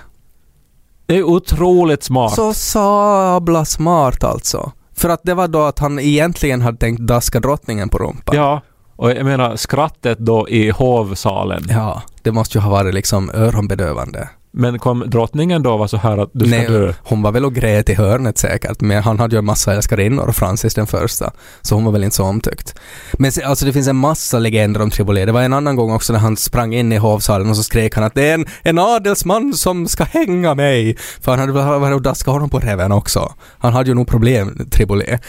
Det 1.06 1.18
är 1.18 1.24
otroligt 1.24 2.04
smart. 2.04 2.36
Så 2.36 2.54
sabla 2.54 3.66
smart 3.66 4.24
alltså. 4.24 4.72
För 5.04 5.10
att 5.10 5.24
det 5.24 5.34
var 5.34 5.48
då 5.48 5.62
att 5.64 5.80
han 5.80 6.00
egentligen 6.00 6.62
hade 6.62 6.78
tänkt 6.78 7.00
daska 7.00 7.40
drottningen 7.40 7.90
på 7.90 7.98
rumpan. 7.98 8.36
Ja. 8.36 8.62
Och 8.96 9.12
jag 9.12 9.26
menar 9.26 9.56
skrattet 9.56 10.20
då 10.20 10.50
i 10.50 10.70
hovsalen. 10.70 11.64
Ja, 11.70 12.02
det 12.22 12.32
måste 12.32 12.58
ju 12.58 12.62
ha 12.62 12.72
varit 12.72 12.94
liksom 12.94 13.32
öronbedövande. 13.34 14.30
Men 14.56 14.80
kom 14.80 15.04
drottningen 15.08 15.64
då 15.64 15.78
var 15.78 15.88
så 15.88 15.98
här 15.98 16.18
att 16.18 16.30
du 16.34 16.46
ska 16.46 16.58
Nej, 16.58 16.68
dö? 16.68 16.94
hon 17.04 17.22
var 17.22 17.32
väl 17.32 17.46
och 17.46 17.54
grät 17.54 17.90
i 17.90 17.94
hörnet 17.94 18.38
säkert, 18.38 18.82
men 18.82 19.04
han 19.04 19.20
hade 19.20 19.36
ju 19.36 19.40
en 19.40 19.46
massa 19.46 19.74
älskarinnor, 19.74 20.32
Francis 20.32 20.74
den 20.74 20.88
första, 20.88 21.32
så 21.62 21.76
hon 21.76 21.86
var 21.86 21.92
väl 21.92 22.04
inte 22.04 22.16
så 22.16 22.24
omtyckt. 22.24 22.76
Men 23.14 23.32
alltså 23.46 23.66
det 23.66 23.74
finns 23.74 23.88
en 23.88 23.96
massa 23.96 24.40
legender 24.40 24.82
om 24.82 24.90
Triboulet. 24.90 25.26
Det 25.26 25.32
var 25.32 25.42
en 25.42 25.54
annan 25.54 25.76
gång 25.76 25.92
också 25.92 26.14
när 26.14 26.20
han 26.20 26.38
sprang 26.38 26.74
in 26.74 26.92
i 26.92 26.98
hovsalen 26.98 27.50
och 27.50 27.56
så 27.56 27.64
skrek 27.64 27.96
han 27.96 28.04
att 28.04 28.16
det 28.16 28.30
är 28.30 28.34
en, 28.34 28.46
en 28.64 28.80
adelsman 28.80 29.54
som 29.54 29.88
ska 29.88 30.04
hänga 30.04 30.56
mig. 30.56 30.98
För 31.22 31.32
han 31.32 31.40
hade 31.40 31.54
väl 31.54 31.80
varit 31.80 31.96
och 31.96 32.02
daskat 32.02 32.34
honom 32.34 32.50
på 32.50 32.60
reven 32.60 32.92
också. 32.92 33.34
Han 33.60 33.74
hade 33.74 33.90
ju 33.90 33.96
nog 33.96 34.08
problem, 34.08 34.68
Triboulet. 34.72 35.22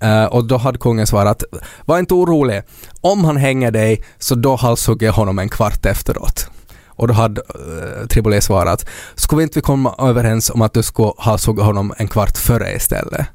Eh, 0.00 0.24
och 0.24 0.44
då 0.44 0.56
hade 0.56 0.78
kungen 0.78 1.06
svarat, 1.06 1.44
var 1.84 1.98
inte 1.98 2.14
orolig, 2.14 2.62
om 3.00 3.24
han 3.24 3.36
hänger 3.36 3.70
dig 3.70 4.02
så 4.18 4.34
då 4.34 4.56
halshugger 4.56 5.06
jag 5.06 5.14
honom 5.14 5.38
en 5.38 5.48
kvart 5.48 5.86
efteråt. 5.86 6.48
Och 6.96 7.08
då 7.08 7.14
hade 7.14 7.40
uh, 7.40 8.06
Triboulet 8.06 8.44
svarat, 8.44 8.88
skulle 9.14 9.38
vi 9.38 9.42
inte 9.42 9.60
komma 9.60 9.94
överens 9.98 10.50
om 10.50 10.62
att 10.62 10.74
du 10.74 10.82
skulle 10.82 11.12
halshugga 11.18 11.62
honom 11.62 11.94
en 11.96 12.08
kvart 12.08 12.38
före 12.38 12.72
istället? 12.72 13.26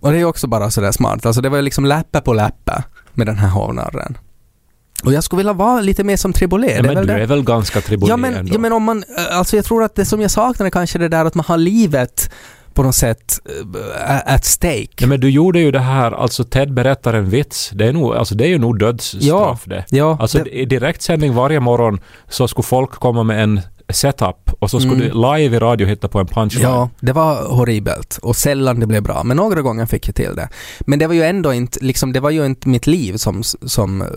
Och 0.00 0.10
det 0.10 0.16
är 0.16 0.18
ju 0.18 0.24
också 0.24 0.46
bara 0.46 0.70
sådär 0.70 0.92
smart, 0.92 1.26
alltså 1.26 1.40
det 1.40 1.48
var 1.48 1.56
ju 1.56 1.62
liksom 1.62 1.84
läppe 1.84 2.20
på 2.20 2.32
läppe. 2.32 2.82
med 3.14 3.26
den 3.26 3.36
här 3.36 3.48
hovnarren. 3.48 4.18
Och 5.04 5.12
jag 5.12 5.24
skulle 5.24 5.38
vilja 5.38 5.52
vara 5.52 5.80
lite 5.80 6.04
mer 6.04 6.16
som 6.16 6.32
Triboulet. 6.32 6.76
Ja, 6.76 6.82
men 6.82 6.96
du 6.96 7.04
det? 7.04 7.22
är 7.22 7.26
väl 7.26 7.44
ganska 7.44 7.80
Triboulet 7.80 8.08
Ja 8.08 8.16
men, 8.16 8.34
ändå? 8.34 8.54
ja 8.54 8.58
men 8.58 8.72
om 8.72 8.82
man, 8.82 9.04
eh, 9.18 9.38
alltså 9.38 9.56
jag 9.56 9.64
tror 9.64 9.82
att 9.84 9.94
det 9.94 10.04
som 10.04 10.20
jag 10.20 10.30
saknar 10.30 10.66
är 10.66 10.70
kanske 10.70 10.98
det 10.98 11.08
där 11.08 11.24
att 11.24 11.34
man 11.34 11.44
har 11.48 11.56
livet 11.56 12.30
på 12.74 12.82
något 12.82 12.94
sätt 12.94 13.38
uh, 13.74 14.32
at 14.34 14.44
stake. 14.44 14.88
Ja, 14.98 15.06
men 15.06 15.20
du 15.20 15.30
gjorde 15.30 15.60
ju 15.60 15.70
det 15.70 15.78
här, 15.80 16.12
alltså 16.12 16.44
Ted 16.44 16.74
berättar 16.74 17.14
en 17.14 17.30
vits. 17.30 17.70
Det 17.74 17.86
är, 17.86 17.92
nog, 17.92 18.14
alltså, 18.16 18.34
det 18.34 18.44
är 18.44 18.48
ju 18.48 18.58
nog 18.58 18.78
dödsstraff 18.78 19.62
det. 19.64 19.84
ja, 19.90 20.16
Alltså 20.20 20.38
det, 20.38 20.50
i 20.50 20.64
direktsändning 20.64 21.34
varje 21.34 21.60
morgon 21.60 22.00
så 22.28 22.48
skulle 22.48 22.62
folk 22.64 22.90
komma 22.90 23.22
med 23.22 23.42
en 23.42 23.60
setup 23.92 24.50
och 24.58 24.70
så 24.70 24.80
skulle 24.80 24.94
Mm. 24.94 25.08
du 25.08 25.14
live 25.38 25.56
i 25.56 25.58
radio 25.58 25.86
hitta 25.86 26.08
på 26.08 26.18
en 26.18 26.26
punchline. 26.26 26.62
ja, 26.68 26.88
det 27.00 27.12
var 27.12 27.48
horribelt 27.48 28.18
och 28.22 28.36
sällan 28.36 28.80
det 28.80 28.86
blev 28.86 29.02
bra. 29.02 29.22
Men 29.24 29.36
några 29.36 29.62
gånger 29.62 29.86
fick 29.86 30.08
jag 30.08 30.14
till 30.14 30.34
det. 30.36 30.48
Men 30.80 30.98
det 30.98 31.06
var 31.06 31.14
ju 31.14 31.22
ändå 31.22 31.52
inte, 31.52 31.78
liksom, 31.84 32.12
det 32.12 32.20
var 32.20 32.30
ju 32.30 32.46
inte 32.46 32.68
mitt 32.68 32.86
liv 32.86 33.16
som, 33.16 33.42
som 33.66 34.02
eh, 34.02 34.08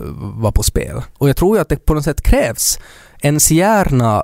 var 0.42 0.50
på 0.52 0.62
spel. 0.62 0.96
Och 1.18 1.28
jag 1.28 1.36
tror 1.36 1.56
ju 1.56 1.60
att 1.60 1.68
det 1.68 1.86
på 1.86 1.94
något 1.94 2.04
sätt 2.04 2.22
krävs 2.22 2.78
Ens 3.22 3.50
hjärna, 3.50 4.22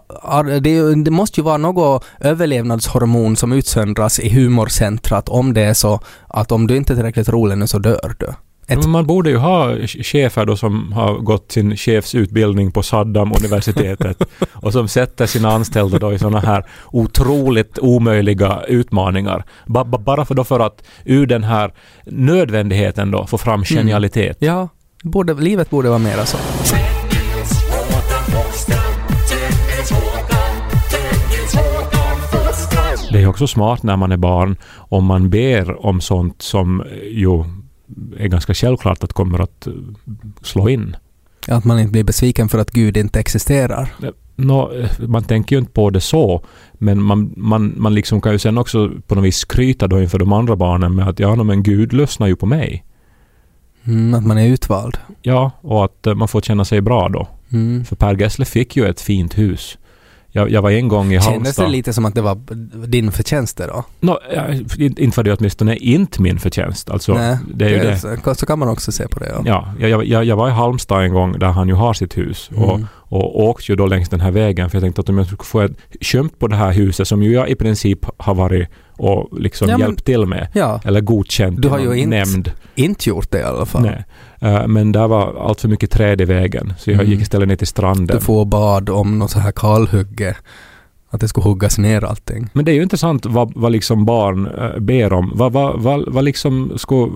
det, 0.60 0.94
det 1.04 1.10
måste 1.10 1.40
ju 1.40 1.44
vara 1.44 1.56
något 1.56 2.04
överlevnadshormon 2.20 3.36
som 3.36 3.52
utsöndras 3.52 4.20
i 4.20 4.28
humorcentrat 4.28 5.28
om 5.28 5.54
det 5.54 5.60
är 5.62 5.74
så 5.74 6.00
att 6.28 6.52
om 6.52 6.66
du 6.66 6.76
inte 6.76 6.92
är 6.92 6.94
tillräckligt 6.94 7.28
rolig 7.28 7.58
nu 7.58 7.66
så 7.66 7.78
dör 7.78 8.14
du. 8.18 8.26
Ett- 8.66 8.86
man 8.86 9.06
borde 9.06 9.30
ju 9.30 9.36
ha 9.36 9.70
ch- 9.72 10.02
chefer 10.02 10.46
då 10.46 10.56
som 10.56 10.92
har 10.92 11.14
gått 11.18 11.52
sin 11.52 11.76
chefsutbildning 11.76 12.72
på 12.72 12.82
Saddam-universitetet 12.82 14.22
och 14.52 14.72
som 14.72 14.88
sätter 14.88 15.26
sina 15.26 15.52
anställda 15.52 15.98
då 15.98 16.12
i 16.12 16.18
sådana 16.18 16.40
här 16.40 16.64
otroligt 16.90 17.78
omöjliga 17.78 18.62
utmaningar. 18.68 19.44
Ba- 19.66 19.84
bara 19.84 20.24
för, 20.24 20.34
då 20.34 20.44
för 20.44 20.60
att 20.60 20.82
ur 21.04 21.26
den 21.26 21.44
här 21.44 21.72
nödvändigheten 22.06 23.10
då 23.10 23.26
få 23.26 23.38
fram 23.38 23.64
genialitet. 23.64 24.36
Ja, 24.40 24.68
borde, 25.02 25.34
livet 25.34 25.70
borde 25.70 25.88
vara 25.88 25.98
mera 25.98 26.26
så. 26.26 26.36
Det 33.12 33.22
är 33.22 33.26
också 33.26 33.46
smart 33.46 33.82
när 33.82 33.96
man 33.96 34.12
är 34.12 34.16
barn 34.16 34.56
om 34.76 35.04
man 35.04 35.30
ber 35.30 35.86
om 35.86 36.00
sånt 36.00 36.42
som 36.42 36.84
ju 37.10 37.44
är 38.18 38.28
ganska 38.28 38.54
självklart 38.54 39.04
att 39.04 39.12
kommer 39.12 39.38
att 39.38 39.66
eh, 39.66 39.72
slå 40.42 40.68
in. 40.68 40.96
Att 41.48 41.64
man 41.64 41.78
inte 41.78 41.92
blir 41.92 42.04
besviken 42.04 42.48
för 42.48 42.58
att 42.58 42.70
Gud 42.70 42.96
inte 42.96 43.20
existerar. 43.20 43.88
Eh, 44.02 45.06
man 45.06 45.24
tänker 45.24 45.56
ju 45.56 45.60
inte 45.60 45.72
på 45.72 45.90
det 45.90 46.00
så, 46.00 46.44
men 46.72 47.02
man, 47.02 47.32
man, 47.36 47.74
man 47.76 47.94
liksom 47.94 48.20
kan 48.20 48.32
ju 48.32 48.38
sen 48.38 48.58
också 48.58 48.90
på 49.06 49.14
något 49.14 49.24
vis 49.24 49.36
skryta 49.36 49.88
då 49.88 50.00
inför 50.00 50.18
de 50.18 50.32
andra 50.32 50.56
barnen 50.56 50.94
med 50.94 51.08
att 51.08 51.18
ja, 51.18 51.34
no, 51.34 51.42
men 51.42 51.62
Gud 51.62 51.92
lyssnar 51.92 52.26
ju 52.26 52.36
på 52.36 52.46
mig. 52.46 52.84
Mm, 53.84 54.14
att 54.14 54.26
man 54.26 54.38
är 54.38 54.48
utvald. 54.48 54.98
Ja, 55.22 55.50
och 55.60 55.84
att 55.84 56.06
eh, 56.06 56.14
man 56.14 56.28
får 56.28 56.40
känna 56.40 56.64
sig 56.64 56.80
bra 56.80 57.08
då. 57.08 57.28
Mm. 57.52 57.84
För 57.84 57.96
Per 57.96 58.14
Gessle 58.14 58.44
fick 58.44 58.76
ju 58.76 58.86
ett 58.86 59.00
fint 59.00 59.38
hus. 59.38 59.78
Jag, 60.34 60.50
jag 60.50 60.62
var 60.62 60.70
en 60.70 60.88
gång 60.88 61.06
i 61.12 61.20
Kändes 61.20 61.26
Halmstad. 61.26 61.66
det 61.66 61.70
lite 61.70 61.92
som 61.92 62.04
att 62.04 62.14
det 62.14 62.20
var 62.22 62.38
din 62.86 63.12
förtjänst 63.12 63.56
då? 63.56 63.84
Nå, 64.00 64.18
ja, 64.34 64.48
in- 64.78 64.94
inte 64.98 65.16
var 65.16 65.24
det 65.24 65.32
åtminstone 65.32 65.76
inte 65.76 66.22
min 66.22 66.38
förtjänst. 66.38 66.90
Alltså, 66.90 67.14
Nej, 67.14 67.38
det 67.54 67.64
är 67.64 67.68
ju 67.68 67.78
det. 67.78 67.98
Så, 67.98 68.16
kan 68.46 68.58
man 68.58 68.68
också 68.68 68.92
se 68.92 69.08
på 69.08 69.18
det. 69.18 69.28
Ja. 69.28 69.42
Ja, 69.78 69.88
jag, 69.88 70.06
jag, 70.06 70.24
jag, 70.24 70.36
var 70.36 70.48
i 70.48 70.52
Halmstad 70.52 71.04
en 71.04 71.12
gång 71.14 71.38
där 71.38 71.46
han 71.46 71.68
ju 71.68 71.74
har 71.74 71.94
sitt 71.94 72.16
hus 72.18 72.50
Mm. 72.56 72.62
och 72.64 72.80
åkte 73.16 73.72
ju 73.72 73.76
då 73.76 73.86
längs 73.86 74.08
den 74.08 74.20
här 74.20 74.30
vägen 74.30 74.70
för 74.70 74.76
jag 74.76 74.82
tänkte 74.82 75.00
att 75.00 75.08
om 75.08 75.18
jag 75.18 75.26
skulle 75.26 75.38
få 75.44 75.60
ett 75.60 75.72
köpt 76.00 76.38
på 76.38 76.46
det 76.48 76.56
här 76.56 76.72
huset 76.72 77.08
som 77.08 77.22
ju 77.22 77.32
jag 77.32 77.48
i 77.48 77.54
princip 77.54 77.98
har 78.16 78.34
varit 78.34 78.68
och 78.96 79.38
liksom 79.40 79.68
Ja, 79.68 79.78
men- 79.78 79.86
hjälpt 79.86 80.04
till 80.04 80.26
med 80.26 80.48
ja, 80.54 80.80
eller 80.84 81.00
godkänt 81.00 81.62
Du 81.62 81.68
har 81.68 81.78
ju 81.78 81.94
inte- 81.94 82.08
nämnd. 82.16 82.52
inte 82.74 83.08
gjort 83.08 83.30
det 83.30 83.38
i 83.38 83.42
alla 83.42 83.66
fall. 83.66 83.82
Nej. 83.82 84.04
Eh, 84.40 84.66
men 84.66 84.92
där 84.92 85.08
var 85.08 85.34
allt 85.48 85.60
för 85.60 85.68
mycket 85.68 85.90
träd 85.90 86.20
i 86.20 86.24
vägen 86.24 86.72
så 86.78 86.90
jag 86.90 87.00
Mm. 87.00 87.10
gick 87.10 87.20
istället 87.20 87.48
ner 87.48 87.56
till 87.56 87.66
stranden. 87.66 88.16
Du 88.16 88.24
får 88.24 88.44
bad 88.44 88.90
om 88.90 89.18
något 89.18 89.30
så 89.30 89.38
här 89.38 89.52
kalhugge. 89.52 90.36
Att 91.10 91.20
det 91.20 91.28
skulle 91.28 91.44
huggas 91.44 91.78
ner 91.78 92.04
allting. 92.04 92.48
Men 92.52 92.64
det 92.64 92.72
är 92.72 92.74
ju 92.74 92.82
intressant 92.82 93.26
vad, 93.26 93.52
vad 93.54 93.72
liksom 93.72 94.04
barn 94.04 94.46
äh, 94.46 94.78
ber 94.80 95.12
om. 95.12 95.32
Vad, 95.34 95.52
vad, 95.52 95.80
vad, 95.82 96.04
vad 96.12 96.24
liksom 96.24 96.72
ska, 96.76 97.08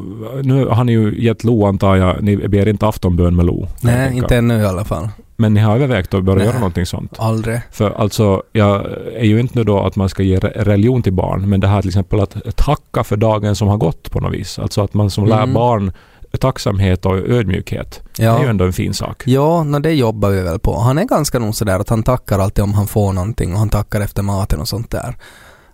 nu 0.42 0.66
har 0.66 0.84
ni 0.84 0.92
ju 0.92 1.22
gett 1.24 1.44
Lo 1.44 1.66
antar 1.66 1.96
jag, 1.96 2.22
ni 2.22 2.36
ber 2.36 2.68
inte 2.68 2.86
aftonbön 2.86 3.36
med 3.36 3.46
Lo. 3.46 3.66
Nej, 3.80 4.16
inte 4.16 4.36
ännu 4.36 4.60
i 4.60 4.64
alla 4.66 4.84
fall. 4.84 5.08
Men 5.36 5.54
ni 5.54 5.60
har 5.60 5.74
övervägt 5.74 6.14
att 6.14 6.24
börja 6.24 6.38
Nej. 6.38 6.46
göra 6.46 6.58
någonting 6.58 6.86
sånt? 6.86 7.12
Aldrig. 7.18 7.60
För 7.70 7.90
alltså, 7.90 8.42
jag 8.52 8.86
är 9.16 9.24
ju 9.24 9.40
inte 9.40 9.58
nu 9.58 9.64
då 9.64 9.80
att 9.80 9.96
man 9.96 10.08
ska 10.08 10.22
ge 10.22 10.38
re- 10.38 10.64
religion 10.64 11.02
till 11.02 11.12
barn, 11.12 11.48
men 11.48 11.60
det 11.60 11.68
här 11.68 11.80
till 11.82 11.88
exempel 11.90 12.20
att 12.20 12.56
tacka 12.56 13.04
för 13.04 13.16
dagen 13.16 13.56
som 13.56 13.68
har 13.68 13.76
gått 13.76 14.10
på 14.10 14.20
något 14.20 14.32
vis. 14.34 14.58
Alltså 14.58 14.82
att 14.82 14.94
man 14.94 15.10
som 15.10 15.26
lär 15.26 15.36
Mm. 15.42 15.54
barn 15.54 15.92
tacksamhet 16.40 17.06
och 17.06 17.16
ödmjukhet. 17.16 18.02
Det 18.16 18.22
är 18.24 18.38
ju 18.38 18.44
Ja, 18.44 18.50
ändå 18.50 18.64
en 18.64 18.72
fin 18.72 18.94
sak. 18.94 19.22
ja 19.26 19.62
no, 19.64 19.78
det 19.78 19.92
jobbar 19.92 20.30
vi 20.30 20.42
väl 20.42 20.58
på. 20.58 20.78
Han 20.80 20.98
är 20.98 21.04
ganska 21.04 21.38
nog 21.38 21.54
sådär 21.54 21.78
att 21.80 21.88
han 21.88 22.02
tackar 22.02 22.38
alltid 22.38 22.64
om 22.64 22.74
han 22.74 22.86
får 22.86 23.12
någonting 23.12 23.52
och 23.52 23.58
han 23.58 23.68
tackar 23.68 24.00
efter 24.00 24.22
maten 24.22 24.60
och 24.60 24.68
sånt 24.68 24.90
där. 24.90 25.16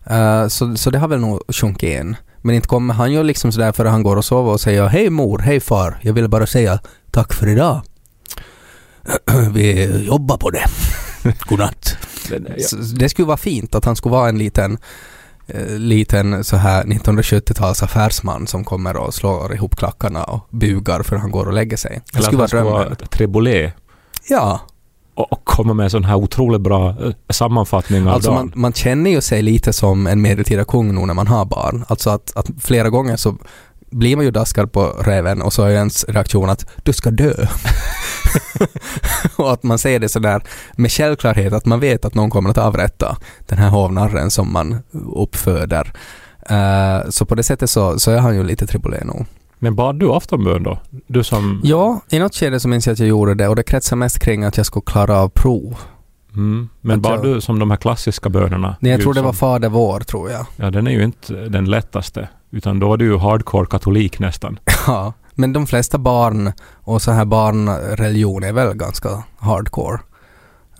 Eh, 0.06 0.48
så, 0.48 0.76
så 0.76 0.90
det 0.90 0.98
har 0.98 1.08
väl 1.08 1.20
nog 1.20 1.40
sjunkit 1.48 2.00
in. 2.00 2.16
Men 2.38 2.54
inte 2.54 2.68
kommer 2.68 2.94
han 2.94 3.12
ju 3.12 3.22
liksom 3.22 3.52
sådär 3.52 3.72
före 3.72 3.88
han 3.88 4.02
går 4.02 4.16
och 4.16 4.24
sover 4.24 4.52
och 4.52 4.60
säger 4.60 4.86
Hej 4.86 5.10
mor, 5.10 5.38
hej 5.38 5.60
far, 5.60 5.98
jag 6.02 6.12
vill 6.12 6.28
bara 6.28 6.46
säga 6.46 6.78
tack 7.10 7.32
för 7.32 7.48
idag. 7.48 7.80
vi 9.52 9.86
jobbar 10.06 10.36
på 10.36 10.50
det. 10.50 10.64
Godnatt. 11.48 11.96
Det 12.94 13.08
skulle 13.08 13.26
vara 13.26 13.36
fint 13.36 13.74
att 13.74 13.84
han 13.84 13.96
skulle 13.96 14.12
vara 14.12 14.28
en 14.28 14.38
liten 14.38 14.78
eh, 15.46 15.68
liten 15.78 16.44
så 16.44 16.56
här 16.56 16.84
1970-tals 16.84 17.82
affärsman 17.82 18.46
som 18.46 18.64
kommer 18.64 18.96
och 18.96 19.14
slår 19.14 19.54
ihop 19.54 19.76
klackarna 19.76 20.24
och 20.24 20.46
bugar 20.50 21.02
för 21.02 21.16
han 21.16 21.30
går 21.30 21.46
och 21.46 21.52
lägger 21.52 21.76
sig. 21.76 22.00
Det 22.04 22.16
Eller 22.18 22.24
skulle 22.24 22.38
vara 22.38 22.46
drömmen. 22.48 22.72
vara 22.72 22.94
trebolet 22.94 23.74
Ja, 24.28 24.60
och, 25.14 25.32
och 25.32 25.44
komma 25.44 25.74
med 25.74 25.84
en 25.84 25.90
sån 25.90 26.04
här 26.04 26.16
otroligt 26.16 26.60
bra 26.60 26.88
eh, 26.88 27.12
sammanfattning 27.30 28.02
av 28.02 28.14
alltså 28.14 28.30
dagen. 28.30 28.46
man, 28.54 28.60
man 28.60 28.72
känner 28.72 29.10
ju 29.10 29.20
sig 29.20 29.42
lite 29.42 29.72
som 29.72 30.06
en 30.06 30.22
medeltida 30.22 30.64
kung 30.64 30.94
nu 30.94 31.06
när 31.06 31.14
man 31.14 31.26
har 31.26 31.44
barn. 31.44 31.84
Alltså 31.88 32.10
att, 32.10 32.36
att 32.36 32.50
flera 32.60 32.90
gånger 32.90 33.16
så 33.16 33.36
blir 33.92 34.16
man 34.16 34.24
ju 34.24 34.30
daskad 34.30 34.72
på 34.72 34.86
räven 34.86 35.42
och 35.42 35.52
så 35.52 35.62
är 35.62 35.70
ens 35.70 36.04
reaktion 36.08 36.50
att 36.50 36.66
du 36.82 36.92
ska 36.92 37.10
dö. 37.10 37.32
och 39.36 39.52
att 39.52 39.62
man 39.62 39.78
säger 39.78 40.00
det 40.00 40.08
sådär 40.08 40.42
med 40.76 40.92
självklarhet 40.92 41.52
att 41.52 41.66
man 41.66 41.80
vet 41.80 42.04
att 42.04 42.14
någon 42.14 42.30
kommer 42.30 42.50
att 42.50 42.58
avrätta 42.58 43.16
den 43.46 43.58
här 43.58 43.68
hovnarren 43.68 44.30
som 44.30 44.52
man 44.52 44.78
uppföder. 45.14 45.92
Eh, 46.48 47.10
så 47.10 47.26
på 47.26 47.34
det 47.34 47.42
sättet 47.42 47.70
så, 47.70 47.98
så 47.98 48.10
är 48.10 48.18
han 48.18 48.36
ju 48.36 48.44
lite 48.44 48.66
tribulé 48.66 49.04
nog. 49.04 49.26
Men 49.58 49.74
bad 49.74 49.98
du 49.98 50.12
aftonbön 50.12 50.62
då? 50.62 50.78
Du 51.06 51.24
som... 51.24 51.60
Ja, 51.64 52.00
i 52.10 52.18
något 52.18 52.34
skede 52.34 52.60
så 52.60 52.68
minns 52.68 52.86
jag 52.86 52.92
att 52.92 52.98
jag 52.98 53.08
gjorde 53.08 53.34
det 53.34 53.48
och 53.48 53.56
det 53.56 53.62
kretsar 53.62 53.96
mest 53.96 54.18
kring 54.18 54.44
att 54.44 54.56
jag 54.56 54.66
skulle 54.66 54.84
klara 54.86 55.18
av 55.18 55.28
prov. 55.28 55.76
Mm. 56.34 56.68
Men 56.80 57.02
jag- 57.02 57.22
du 57.22 57.40
som 57.40 57.58
de 57.58 57.70
här 57.70 57.76
klassiska 57.78 58.28
bönerna? 58.28 58.76
Nej, 58.80 58.92
jag 58.92 59.00
tror 59.00 59.14
det 59.14 59.22
var 59.22 59.32
som- 59.32 59.38
Fader 59.38 59.68
vår, 59.68 60.00
tror 60.00 60.30
jag. 60.30 60.46
Ja, 60.56 60.70
den 60.70 60.86
är 60.86 60.90
ju 60.90 61.04
inte 61.04 61.34
den 61.34 61.64
lättaste. 61.64 62.28
Utan 62.50 62.78
då 62.78 62.92
är 62.92 62.96
du 62.96 63.04
ju 63.04 63.18
hardcore 63.18 63.66
katolik 63.66 64.18
nästan. 64.18 64.58
Ja, 64.86 65.12
men 65.34 65.52
de 65.52 65.66
flesta 65.66 65.98
barn 65.98 66.52
och 66.74 67.02
så 67.02 67.10
här 67.12 67.24
barnreligion 67.24 68.42
är 68.44 68.52
väl 68.52 68.74
ganska 68.74 69.08
hardcore. 69.38 69.98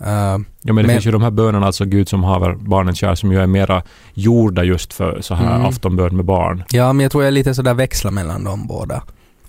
Eh, 0.01 0.37
Ja, 0.65 0.73
men 0.73 0.75
det 0.75 0.83
Men- 0.83 0.89
finns 0.89 1.05
ju 1.05 1.11
de 1.11 1.21
här 1.21 1.31
bönerna, 1.31 1.65
alltså 1.65 1.85
Gud 1.85 2.09
som 2.09 2.23
haver 2.23 2.55
barnen 2.55 2.95
kär, 2.95 3.15
som 3.15 3.31
ju 3.31 3.39
är 3.41 3.47
mera 3.47 3.81
gjorda 4.13 4.63
just 4.63 4.93
för 4.93 5.21
så 5.21 5.35
här 5.35 5.55
Mm. 5.55 5.65
aftonbön 5.67 6.15
med 6.15 6.25
barn. 6.25 6.63
ja, 6.71 6.93
men 6.93 7.03
jag 7.03 7.11
tror 7.11 7.23
jag 7.23 7.33
lite 7.33 7.55
sådär 7.55 7.73
växlar 7.73 8.11
mellan 8.11 8.43
de 8.43 8.67
båda. 8.67 9.03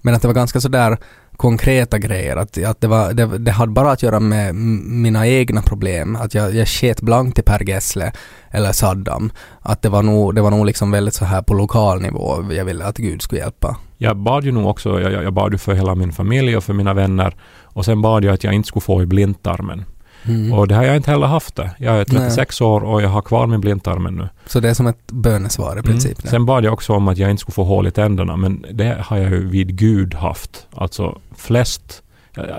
Men 0.04 0.14
att 0.14 0.22
det 0.22 0.28
var 0.28 0.34
ganska 0.34 0.60
sådär 0.60 0.96
konkreta 1.36 1.98
grejer. 1.98 2.36
Att, 2.36 2.64
att 2.64 2.80
det, 2.80 2.88
var, 2.88 3.12
det, 3.12 3.38
det 3.38 3.50
hade 3.50 3.72
bara 3.72 3.90
att 3.90 4.02
göra 4.02 4.20
med 4.20 4.54
mina 4.54 5.26
egna 5.26 5.62
problem. 5.62 6.16
Att 6.16 6.34
jag, 6.34 6.54
jag 6.54 6.68
sket 6.68 7.00
blankt 7.00 7.34
till 7.34 7.44
Per 7.44 7.68
Gessle 7.68 8.12
eller 8.50 8.72
Saddam. 8.72 9.32
Att 9.60 9.82
det 9.82 9.88
var 9.88 10.02
nog, 10.02 10.34
det 10.34 10.42
var 10.42 10.50
nog 10.50 10.66
liksom 10.66 10.90
väldigt 10.90 11.14
så 11.14 11.24
här 11.24 11.42
på 11.42 11.54
lokal 11.54 12.02
nivå. 12.02 12.44
Jag 12.50 12.64
ville 12.64 12.84
att 12.84 12.96
Gud 12.96 13.22
skulle 13.22 13.40
hjälpa. 13.40 13.76
Jag 13.98 14.16
bad 14.16 14.44
ju 14.44 14.52
nog 14.52 14.66
också, 14.66 15.00
jag 15.00 15.24
jag 15.24 15.32
bad 15.32 15.52
ju 15.52 15.58
för 15.58 15.74
hela 15.74 15.94
min 15.94 16.12
familj 16.12 16.56
och 16.56 16.64
för 16.64 16.72
mina 16.72 16.94
vänner. 16.94 17.36
Och 17.62 17.84
sen 17.84 18.02
bad 18.02 18.24
jag 18.24 18.34
att 18.34 18.44
jag 18.44 18.54
inte 18.54 18.68
skulle 18.68 18.80
få 18.80 19.02
i 19.02 19.06
blindtarmen. 19.06 19.84
Mm. 20.26 20.52
Och 20.52 20.68
det 20.68 20.74
har 20.74 20.84
jag 20.84 20.96
inte 20.96 21.10
heller 21.10 21.26
haft 21.26 21.56
det. 21.56 21.70
Jag 21.78 22.00
är 22.00 22.04
36 22.04 22.60
år 22.60 22.80
och 22.80 23.02
jag 23.02 23.08
har 23.08 23.22
kvar 23.22 23.46
min 23.46 23.60
blindtarmen 23.60 24.14
nu. 24.14 24.28
Så 24.46 24.60
det 24.60 24.68
är 24.68 24.74
som 24.74 24.86
ett 24.86 25.06
bönesvar 25.12 25.78
i 25.78 25.82
princip. 25.82 26.18
Mm. 26.18 26.30
Sen 26.30 26.46
bad 26.46 26.64
jag 26.64 26.72
också 26.72 26.92
om 26.92 27.08
att 27.08 27.18
jag 27.18 27.30
inte 27.30 27.40
skulle 27.40 27.54
få 27.54 27.64
hål 27.64 27.86
i 27.86 27.90
tänderna, 27.90 28.36
men 28.36 28.64
det 28.72 28.96
har 29.00 29.16
jag 29.16 29.30
ju 29.30 29.48
vid 29.48 29.76
Gud 29.76 30.14
haft. 30.14 30.66
Alltså 30.74 31.18
flest. 31.36 32.02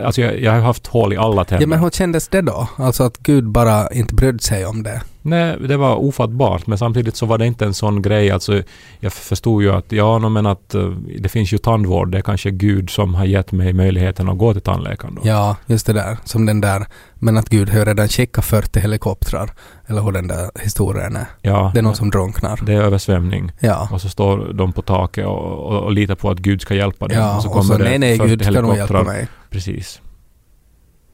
Alltså 0.06 0.22
jag, 0.22 0.40
jag 0.40 0.52
har 0.52 0.60
haft 0.60 0.88
hål 0.88 1.14
i 1.14 1.18
alla 1.18 1.46
tänder. 1.46 1.64
Ja 1.64 1.68
men 1.68 1.80
hur 1.80 1.90
kändes 1.90 2.28
det 2.28 2.42
då? 2.42 2.68
Alltså 2.78 3.04
att 3.04 3.18
Gud 3.18 3.48
bara 3.50 3.88
inte 3.88 4.16
brydde 4.16 4.40
sig 4.40 4.66
om 4.66 4.84
det? 4.84 5.02
Nej, 5.26 5.58
det 5.60 5.78
var 5.78 5.96
ofattbart, 5.96 6.68
men 6.68 6.78
samtidigt 6.78 7.16
så 7.16 7.26
var 7.26 7.38
det 7.38 7.46
inte 7.46 7.66
en 7.66 7.74
sån 7.74 8.02
grej. 8.02 8.32
Alltså, 8.32 8.62
jag 9.00 9.14
förstod 9.14 9.64
ju 9.64 9.72
att, 9.72 9.92
ja, 9.92 10.18
no, 10.18 10.30
men 10.30 10.46
att 10.46 10.76
eh, 10.76 10.90
det 11.20 11.30
finns 11.30 11.54
ju 11.54 11.58
tandvård. 11.58 12.12
Det 12.12 12.18
är 12.18 12.22
kanske 12.22 12.52
Gud 12.52 12.90
som 12.90 13.16
har 13.16 13.26
gett 13.26 13.52
mig 13.52 13.74
möjligheten 13.74 14.30
att 14.30 14.38
gå 14.38 14.54
till 14.54 14.62
tandläkaren 14.62 15.16
då. 15.16 15.22
Ja, 15.26 15.56
just 15.66 15.86
det 15.86 15.94
där. 15.94 16.18
Som 16.24 16.46
den 16.46 16.62
där, 16.62 16.86
men 17.16 17.38
att 17.38 17.50
Gud 17.50 17.70
har 17.70 17.86
redan 17.86 18.08
skickat 18.08 18.46
40 18.46 18.80
helikoptrar. 18.80 19.50
Eller 19.88 20.02
hur 20.02 20.12
den 20.12 20.28
där 20.28 20.50
historien 20.64 21.16
är. 21.16 21.26
Ja, 21.42 21.72
Det 21.74 21.80
är 21.80 21.84
någon 21.84 21.96
som 21.96 22.10
drunknar. 22.10 22.60
det 22.66 22.74
är 22.74 22.82
översvämning. 22.82 23.52
Ja. 23.60 23.88
Och 23.92 24.02
så 24.02 24.10
står 24.10 24.54
de 24.54 24.74
på 24.74 24.82
taket 24.82 25.26
och, 25.26 25.72
och, 25.72 25.84
och 25.84 25.92
litar 25.92 26.16
på 26.16 26.30
att 26.30 26.38
Gud 26.40 26.62
ska 26.62 26.76
hjälpa 26.76 27.08
dem. 27.08 27.18
Ja, 27.18 27.36
och 27.36 27.42
så 27.42 27.48
och 27.48 27.54
kommer 27.54 27.74
så 27.74 27.78
det 27.78 27.84
nej, 27.90 28.00
nej, 28.00 28.18
40 28.18 28.30
Gud 28.30 28.42
ska 28.46 28.62
nog 28.62 28.76
hjälpa 28.76 29.04
mig. 29.04 29.28
Precis. 29.50 30.02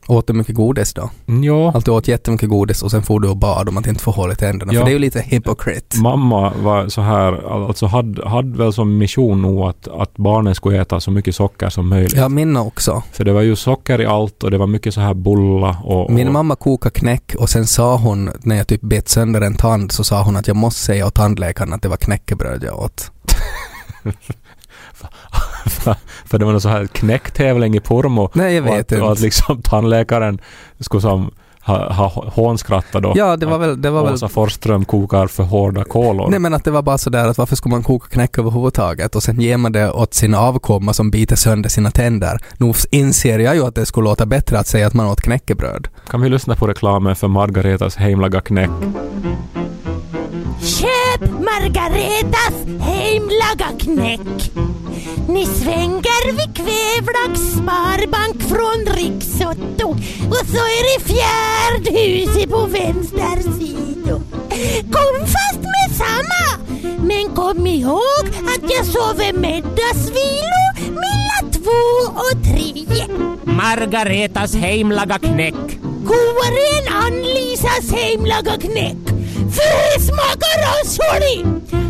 Åt 0.07 0.27
du 0.27 0.33
mycket 0.33 0.55
godis 0.55 0.93
då? 0.93 1.09
Mm, 1.27 1.43
Ja, 1.43 1.71
Att 1.75 1.85
du 1.85 1.91
åt 1.91 2.07
jättemycket 2.07 2.49
godis 2.49 2.83
och 2.83 2.91
sen 2.91 3.03
får 3.03 3.19
du 3.19 3.27
och 3.27 3.37
bad 3.37 3.69
om 3.69 3.77
att 3.77 3.87
inte 3.87 4.03
få 4.03 4.11
hål 4.11 4.31
i 4.31 4.35
tänderna. 4.35 4.73
Ja. 4.73 4.79
För 4.79 4.85
det 4.85 4.91
är 4.91 4.93
ju 4.93 4.99
lite 4.99 5.21
hypocrite. 5.21 5.97
mamma 6.01 6.53
var 6.63 6.89
så 6.89 7.01
här, 7.01 7.53
alltså 7.65 7.85
hade, 7.85 8.29
hade 8.29 8.57
väl 8.57 8.73
som 8.73 8.97
mission 8.97 9.41
nog 9.41 9.61
att, 9.69 9.87
att 9.87 10.17
barnen 10.17 10.55
skulle 10.55 10.81
äta 10.81 10.99
så 10.99 11.11
mycket 11.11 11.35
socker 11.35 11.69
som 11.69 11.87
möjligt. 11.89 12.13
Ja, 12.15 12.29
min 12.29 12.57
också. 12.57 13.03
För 13.11 13.23
det 13.23 13.33
var 13.33 13.41
ju 13.41 13.55
socker 13.55 14.01
i 14.01 14.05
allt 14.05 14.43
och 14.43 14.51
det 14.51 14.57
var 14.57 14.67
mycket 14.67 14.93
så 14.93 15.01
här 15.01 15.13
bulla 15.13 15.77
och... 15.83 16.05
och 16.05 16.11
Min 16.11 16.31
mamma 16.31 16.55
kokade 16.55 16.93
knäck 16.99 17.35
och 17.39 17.49
sen 17.49 17.67
sa 17.67 17.95
hon, 17.97 18.29
när 18.39 18.55
jag 18.55 18.67
typ 18.67 18.81
bet 18.81 19.09
sönder 19.09 19.41
en 19.41 19.55
tand, 19.55 19.91
så 19.91 20.03
sa 20.03 20.23
hon 20.23 20.35
att 20.35 20.47
jag 20.47 20.55
måste 20.57 20.81
säga 20.81 21.07
åt 21.07 21.15
tandläkaren 21.15 21.73
att 21.73 21.81
det 21.81 21.89
var 21.89 21.97
knäckebröd 21.97 22.63
jag 22.63 22.79
åt. 22.79 23.11
för 26.25 26.39
det 26.39 26.45
var 26.45 26.51
någon 26.51 26.61
så 26.61 26.69
här 26.69 26.87
knäcktävling 26.87 27.75
i 27.75 27.79
Pormo. 27.79 28.29
Nej, 28.33 28.55
jag 28.55 28.63
och 28.63 28.67
vet 28.67 28.73
att, 28.73 28.91
inte. 28.91 29.01
Och 29.01 29.11
att 29.11 29.19
liksom 29.19 29.61
tandläkaren 29.63 30.41
skulle 30.79 31.01
som 31.01 31.31
ha, 31.63 31.93
ha 31.93 32.07
hånskrattat 32.33 33.03
då. 33.03 33.13
Ja, 33.15 33.37
det 33.37 33.45
var 33.45 33.57
väl... 33.57 33.81
Det 33.81 33.89
var 33.89 34.03
väl 34.03 34.13
Åsa 34.13 34.27
Forsström 34.27 34.85
kokar 34.85 35.27
för 35.27 35.43
hårda 35.43 35.83
kolor. 35.83 36.29
Nej 36.29 36.39
men 36.39 36.53
att 36.53 36.63
det 36.63 36.71
var 36.71 36.81
bara 36.81 36.97
sådär 36.97 37.27
att 37.27 37.37
varför 37.37 37.55
skulle 37.55 37.75
man 37.75 37.83
koka 37.83 38.07
knäck 38.09 38.37
överhuvudtaget 38.37 39.15
och 39.15 39.23
sen 39.23 39.41
ger 39.41 39.57
man 39.57 39.71
det 39.71 39.91
åt 39.91 40.13
sin 40.13 40.33
avkomma 40.33 40.93
som 40.93 41.11
biter 41.11 41.35
sönder 41.35 41.69
sina 41.69 41.91
tänder. 41.91 42.39
Nu 42.57 42.73
inser 42.91 43.39
jag 43.39 43.55
ju 43.55 43.65
att 43.65 43.75
det 43.75 43.85
skulle 43.85 44.09
låta 44.09 44.25
bättre 44.25 44.59
att 44.59 44.67
säga 44.67 44.87
att 44.87 44.93
man 44.93 45.07
åt 45.07 45.21
knäckebröd. 45.21 45.87
Kan 46.09 46.21
vi 46.21 46.29
lyssna 46.29 46.55
på 46.55 46.67
reklamen 46.67 47.15
för 47.15 47.27
Margaretas 47.27 47.95
hemlaga 47.95 48.41
knäck? 48.41 48.69
Köp 50.63 51.29
Margaretas 51.29 52.53
hemlaga 52.79 53.77
knäck. 53.79 54.51
Ni 55.27 55.45
svänger 55.45 56.31
vid 56.31 56.55
Kvävlax 56.55 57.39
Sparbank 57.39 58.41
från 58.41 58.95
Riksotto 58.95 59.89
och 60.29 60.45
så 60.47 60.57
är 60.57 60.83
det 60.83 61.03
fjärdhuset 61.05 62.49
på 62.49 62.65
vänster 62.65 63.59
sida. 63.59 64.21
Kom 64.81 65.25
fast 65.25 65.61
med 65.61 65.97
samma! 65.97 66.41
Men 67.03 67.35
kom 67.35 67.67
ihåg 67.67 68.25
att 68.25 68.71
jag 68.71 68.85
sover 68.85 69.33
middagsvilo 69.33 70.63
mellan 70.87 71.51
två 71.51 72.11
och 72.15 72.43
tre. 72.43 73.07
Margaretas 73.43 74.55
hemlaga 74.55 75.19
knäck. 75.19 75.79
Godare 76.03 76.63
än 76.81 76.93
Ann-Lisas 76.93 77.91
hemlaga 77.91 78.57
knäck. 78.57 79.10
För 79.49 79.97
det 79.97 80.01
smakar 80.01 80.55
rashålig. 80.67 81.45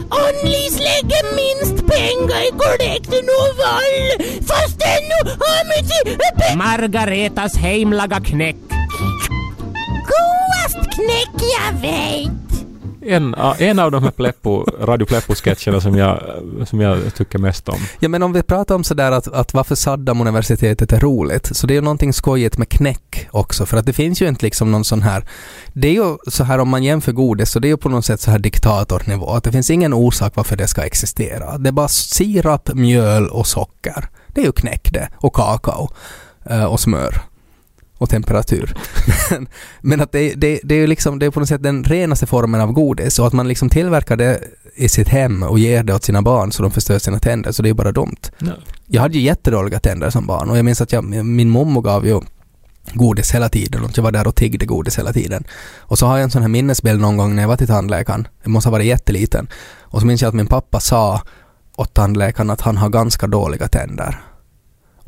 Ann-Lis 0.09 0.79
lägger 0.79 1.23
minst 1.35 1.87
pengar 1.87 2.41
i 2.47 2.51
kollekten 2.51 3.25
och 3.39 3.57
vall. 3.57 4.27
Fast 4.47 4.81
ännu 4.81 5.31
har 5.39 5.61
mycket 5.75 6.57
Margaretas 6.57 7.57
hemlaga 7.57 8.19
knäck. 8.19 8.55
godast 10.11 10.95
knäck 10.95 11.43
jag 11.59 11.81
vet. 11.81 12.40
En, 13.05 13.35
en 13.57 13.79
av 13.79 13.91
de 13.91 14.03
här 14.03 14.11
Pleppo, 14.11 14.65
Radio 14.79 15.05
Pleppo-sketcherna 15.05 15.81
som 15.81 15.95
jag, 15.95 16.19
som 16.67 16.81
jag 16.81 17.15
tycker 17.15 17.39
mest 17.39 17.69
om. 17.69 17.77
Ja 17.99 18.09
men 18.09 18.23
om 18.23 18.33
vi 18.33 18.43
pratar 18.43 18.75
om 18.75 18.83
sådär 18.83 19.11
att, 19.11 19.27
att 19.27 19.53
varför 19.53 19.75
Saddam-universitetet 19.75 20.93
är 20.93 20.99
roligt, 20.99 21.55
så 21.55 21.67
det 21.67 21.73
är 21.73 21.75
ju 21.75 21.81
någonting 21.81 22.13
skojigt 22.13 22.57
med 22.57 22.69
knäck 22.69 23.27
också, 23.31 23.65
för 23.65 23.77
att 23.77 23.85
det 23.85 23.93
finns 23.93 24.21
ju 24.21 24.27
inte 24.27 24.45
liksom 24.45 24.71
någon 24.71 24.85
sån 24.85 25.01
här, 25.01 25.25
det 25.73 25.87
är 25.87 25.93
ju 25.93 26.17
så 26.27 26.43
här 26.43 26.59
om 26.59 26.69
man 26.69 26.83
jämför 26.83 27.11
godis, 27.11 27.51
så 27.51 27.59
det 27.59 27.67
är 27.67 27.69
ju 27.69 27.77
på 27.77 27.89
något 27.89 28.05
sätt 28.05 28.21
så 28.21 28.31
här 28.31 28.39
diktatornivå, 28.39 29.29
att 29.29 29.43
det 29.43 29.51
finns 29.51 29.69
ingen 29.69 29.93
orsak 29.93 30.35
varför 30.35 30.55
det 30.55 30.67
ska 30.67 30.81
existera. 30.81 31.57
Det 31.57 31.69
är 31.69 31.73
bara 31.73 31.87
sirap, 31.87 32.73
mjöl 32.73 33.27
och 33.27 33.47
socker. 33.47 34.09
Det 34.27 34.41
är 34.41 34.45
ju 34.45 34.51
knäck 34.51 34.93
det, 34.93 35.09
och 35.15 35.33
kakao, 35.33 35.89
eh, 36.45 36.63
och 36.63 36.79
smör. 36.79 37.30
Och 38.01 38.09
temperatur. 38.09 38.73
men, 39.81 40.01
att 40.01 40.11
det, 40.11 40.33
det, 40.33 40.59
det 40.63 40.75
är 40.75 40.79
ju 40.79 40.87
liksom, 40.87 41.19
det 41.19 41.25
är 41.25 41.29
på 41.29 41.39
något 41.39 41.49
sätt 41.49 41.63
den 41.63 41.83
renaste 41.83 42.25
formen 42.25 42.61
av 42.61 42.71
godis 42.71 43.19
och 43.19 43.27
att 43.27 43.33
man 43.33 43.47
liksom 43.47 43.69
tillverkar 43.69 44.17
det 44.17 44.43
i 44.75 44.89
sitt 44.89 45.07
hem 45.07 45.43
och 45.43 45.59
ger 45.59 45.83
det 45.83 45.93
åt 45.93 46.03
sina 46.03 46.21
barn 46.21 46.51
så 46.51 46.63
de 46.63 46.71
förstör 46.71 46.99
sina 46.99 47.19
tänder, 47.19 47.51
så 47.51 47.61
det 47.61 47.67
är 47.67 47.69
ju 47.69 47.73
bara 47.73 47.91
dumt. 47.91 48.21
Jag 48.87 49.01
hade 49.01 49.17
ju 49.17 49.23
jättedåliga 49.23 49.79
tänder 49.79 50.09
som 50.09 50.27
barn 50.27 50.49
och 50.49 50.57
jag 50.57 50.65
minns 50.65 50.81
att 50.81 50.91
jag, 50.91 51.03
min 51.25 51.49
mommo 51.49 51.81
gav 51.81 52.05
ju 52.07 52.21
godis 52.93 53.35
hela 53.35 53.49
tiden 53.49 53.83
och 53.83 53.91
jag 53.97 54.03
var 54.03 54.11
där 54.11 54.27
och 54.27 54.35
tiggde 54.35 54.65
godis 54.65 54.99
hela 54.99 55.13
tiden. 55.13 55.43
Och 55.79 55.99
så 55.99 56.05
har 56.05 56.17
jag 56.17 56.23
en 56.23 56.31
sån 56.31 56.41
här 56.41 56.49
minnesbild 56.49 57.01
någon 57.01 57.17
gång 57.17 57.35
när 57.35 57.43
jag 57.43 57.49
var 57.49 57.57
till 57.57 57.67
tandläkaren. 57.67 58.27
Jag 58.43 58.49
måste 58.49 58.69
ha 58.69 58.71
varit 58.71 58.85
jätteliten. 58.85 59.47
Och 59.79 59.99
så 59.99 60.07
minns 60.07 60.21
jag 60.21 60.29
att 60.29 60.35
min 60.35 60.47
pappa 60.47 60.79
sa 60.79 61.21
åt 61.75 61.93
tandläkaren 61.93 62.49
att 62.49 62.61
han 62.61 62.77
har 62.77 62.89
ganska 62.89 63.27
dåliga 63.27 63.67
tänder. 63.67 64.30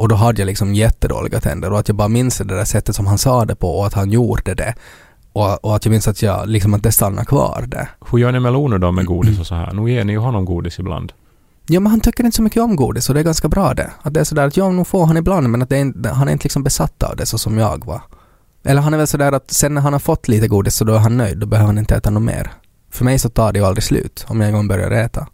Och 0.04 0.10
då 0.10 0.16
hade 0.16 0.42
jag 0.42 0.46
liksom 0.46 0.76
jättedåliga 0.76 1.40
tänder 1.40 1.72
och 1.72 1.80
att 1.80 1.88
jag 1.88 1.98
bara 1.98 2.08
minns 2.08 2.38
det 2.38 2.44
där 2.44 2.66
sättet 2.66 2.96
som 2.96 3.08
han 3.08 3.18
sa 3.18 3.46
det 3.46 3.56
på 3.56 3.80
och 3.80 3.88
att 3.88 3.94
han 3.94 4.12
gjorde 4.12 4.54
det. 4.54 4.76
Och, 5.34 5.66
och 5.66 5.76
att 5.76 5.86
jag 5.86 5.92
minns 5.92 6.08
att 6.08 6.22
jag 6.22 6.50
liksom 6.50 6.74
att 6.74 6.84
det 6.84 6.92
stannade 6.92 7.26
kvar 7.26 7.66
det. 7.68 7.88
Hur 8.12 8.20
gör 8.20 8.32
ni 8.32 8.40
meloner 8.40 8.78
då 8.78 8.92
med 8.92 9.06
godis 9.06 9.40
och 9.40 9.48
så 9.48 9.56
här? 9.56 9.74
Nu 9.74 9.92
ger 9.92 10.04
ni 10.04 10.14
ju 10.14 10.20
honom 10.20 10.46
godis 10.46 10.80
ibland. 10.80 11.14
Ja 11.68 11.80
men 11.80 11.90
han 11.90 12.00
tycker 12.00 12.24
inte 12.24 12.36
så 12.36 12.42
mycket 12.42 12.62
om 12.62 12.76
godis 12.76 13.10
och 13.10 13.16
det 13.16 13.22
är 13.22 13.24
ganska 13.24 13.48
bra 13.48 13.74
det. 13.74 13.92
Att 14.02 14.14
det 14.14 14.20
är 14.20 14.24
sådär 14.24 14.48
att 14.48 14.58
ja, 14.58 14.70
nu 14.70 14.86
får 14.86 15.06
han 15.06 15.18
ibland 15.18 15.50
men 15.50 15.62
att 15.62 15.70
det 15.70 15.78
är 15.78 15.82
inte, 15.82 16.10
han 16.10 16.28
är 16.28 16.32
inte 16.32 16.44
liksom 16.44 16.64
besatt 16.64 17.04
av 17.04 17.16
det 17.16 17.26
så 17.26 17.38
som 17.38 17.58
jag 17.58 17.86
var. 17.86 18.02
Eller 18.64 18.82
han 18.82 18.94
är 18.94 18.98
väl 18.98 19.08
sådär 19.08 19.32
att 19.32 19.52
sen 19.52 19.74
när 19.74 19.82
han 19.82 19.94
har 19.94 20.00
fått 20.00 20.28
lite 20.28 20.48
godis 20.48 20.76
så 20.76 20.86
då 20.86 20.94
är 20.94 21.00
han 21.00 21.18
nöjd, 21.18 21.38
då 21.38 21.46
behöver 21.46 21.68
han 21.68 21.78
inte 21.78 21.96
äta 21.96 22.10
något 22.10 22.24
mer. 22.24 22.52
För 22.92 23.06
mig 23.06 23.20
så 23.20 23.30
tar 23.30 23.54
det 23.54 23.60
ju 23.60 23.66
aldrig 23.66 23.84
slut 23.84 24.26
om 24.28 24.42
jag 24.42 24.48
en 24.48 24.56
gång 24.56 24.68
börjar 24.68 24.92
äta. 24.92 25.28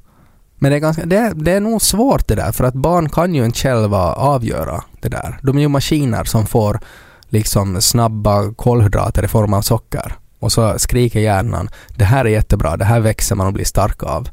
Men 0.59 0.71
det 0.71 0.77
är, 0.77 0.79
ganska, 0.79 1.05
det, 1.05 1.17
är, 1.17 1.33
det 1.33 1.51
är 1.51 1.59
nog 1.59 1.81
svårt 1.81 2.27
det 2.27 2.35
där 2.35 2.51
för 2.51 2.63
att 2.63 2.73
barn 2.73 3.09
kan 3.09 3.35
ju 3.35 3.45
inte 3.45 3.59
själva 3.59 4.13
avgöra 4.13 4.83
det 5.01 5.09
där. 5.09 5.39
De 5.43 5.57
är 5.57 5.61
ju 5.61 5.67
maskiner 5.67 6.23
som 6.23 6.45
får 6.45 6.79
liksom 7.29 7.81
snabba 7.81 8.53
kolhydrater 8.53 9.23
i 9.23 9.27
form 9.27 9.53
av 9.53 9.61
socker. 9.61 10.15
Och 10.39 10.51
så 10.51 10.79
skriker 10.79 11.19
hjärnan 11.19 11.69
det 11.95 12.05
här 12.05 12.25
är 12.25 12.29
jättebra, 12.29 12.77
det 12.77 12.85
här 12.85 12.99
växer 12.99 13.35
man 13.35 13.47
och 13.47 13.53
blir 13.53 13.65
stark 13.65 14.03
av. 14.03 14.29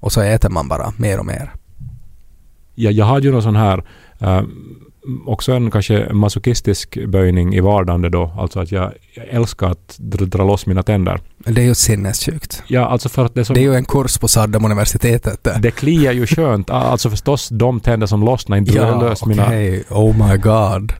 Och 0.00 0.12
så 0.12 0.20
äter 0.20 0.48
man 0.48 0.68
bara 0.68 0.92
mer 0.96 1.18
och 1.18 1.26
mer. 1.26 1.52
Ja, 2.74 2.90
jag 2.90 3.04
hade 3.04 3.26
ju 3.26 3.32
någon 3.32 3.42
sån 3.42 3.56
här, 3.56 3.84
eh, 4.18 4.42
också 5.26 5.52
en 5.52 5.70
kanske 5.70 6.12
masochistisk 6.12 6.98
böjning 7.06 7.54
i 7.54 7.60
vardande 7.60 8.08
då, 8.08 8.32
alltså 8.38 8.60
att 8.60 8.72
jag, 8.72 8.92
jag 9.14 9.26
älskar 9.30 9.70
att 9.70 9.96
dra, 9.98 10.24
dra 10.24 10.44
loss 10.44 10.66
mina 10.66 10.82
tänder. 10.82 11.20
Det 11.38 11.60
är 11.60 11.64
ju 11.64 11.74
sinnessjukt. 11.74 12.62
Ja, 12.66 12.86
alltså 12.86 13.08
för 13.08 13.24
att 13.24 13.34
det 13.34 13.40
är 13.40 13.44
som... 13.44 13.54
Det 13.54 13.60
är 13.60 13.62
ju 13.62 13.74
en 13.74 13.84
kurs 13.84 14.18
på 14.18 14.28
Saddam-universitetet 14.28 15.44
där. 15.44 15.58
Det 15.60 15.70
kliar 15.70 16.12
ju 16.12 16.26
skönt. 16.26 16.70
Alltså 16.70 17.10
förstås 17.10 17.48
de 17.48 17.80
tänder 17.80 18.06
som 18.06 18.22
lossnar, 18.24 18.56
inte 18.56 18.72
drar 18.72 18.86
jag 18.86 19.02
lös 19.02 19.26
mina... 19.26 19.44
okej. 19.46 19.84
Oh 19.90 20.28
my 20.30 20.36
god. 20.36 20.92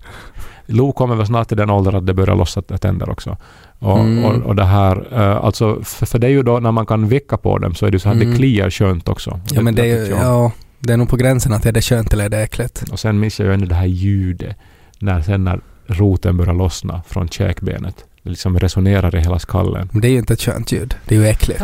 Lo 0.67 0.93
kommer 0.93 1.15
väl 1.15 1.27
snart 1.27 1.49
till 1.49 1.57
den 1.57 1.71
åldern 1.71 1.95
att 1.97 2.07
det 2.07 2.15
börjar 2.15 2.37
lossa 2.37 2.63
tänder 2.63 3.11
också. 3.11 3.37
Och, 3.79 3.99
Mm. 3.99 4.25
och, 4.25 4.47
och 4.47 4.57
det 4.57 4.65
här, 4.65 5.09
eh, 5.13 5.45
alltså 5.45 5.81
för, 5.85 6.07
för 6.07 6.19
det 6.19 6.27
är 6.27 6.31
ju 6.31 6.43
då 6.43 6.61
när 6.61 6.73
man 6.73 6.87
kan 6.87 7.09
vicka 7.09 7.37
på 7.37 7.59
dem 7.59 7.75
så 7.75 7.87
är 7.87 7.91
det 7.91 7.99
så 7.99 8.09
att 8.09 8.15
Mm. 8.15 8.31
det 8.31 8.37
kliar 8.37 8.71
skönt 8.71 9.09
också. 9.09 9.41
Ja 9.53 9.63
men 9.63 9.75
det 9.75 9.83
är 9.83 10.07
ju, 10.07 10.11
ja, 10.11 10.53
det 10.81 10.93
är 10.93 10.97
nog 10.97 11.09
på 11.09 11.17
gränsen 11.17 11.53
att 11.53 11.67
är 11.67 11.73
det 11.73 11.83
skönt 11.83 12.13
eller 12.13 12.25
är 12.25 12.29
det 12.29 12.43
äckligt. 12.43 12.83
Och 12.93 13.01
sen 13.01 13.21
minns 13.21 13.41
jag 13.41 13.47
ju 13.47 13.55
ännu 13.55 13.67
det 13.67 13.75
här 13.75 13.87
ljudet 13.87 14.57
när 14.99 15.23
sen 15.23 15.45
när 15.45 15.61
roten 15.87 16.37
börjar 16.37 16.55
lossna 16.55 17.03
från 17.09 17.29
käkbenet. 17.29 18.05
Det 18.23 18.31
liksom 18.31 18.59
resonerar 18.59 19.17
i 19.17 19.21
hela 19.21 19.39
skallen. 19.39 19.89
Men 19.93 20.01
det 20.01 20.09
är 20.09 20.13
ju 20.13 20.19
inte 20.19 20.33
ett 20.33 20.41
skönt 20.41 20.73
ljud. 20.73 20.95
Det 21.05 21.15
är 21.15 21.19
ju 21.19 21.27
äckligt. 21.27 21.63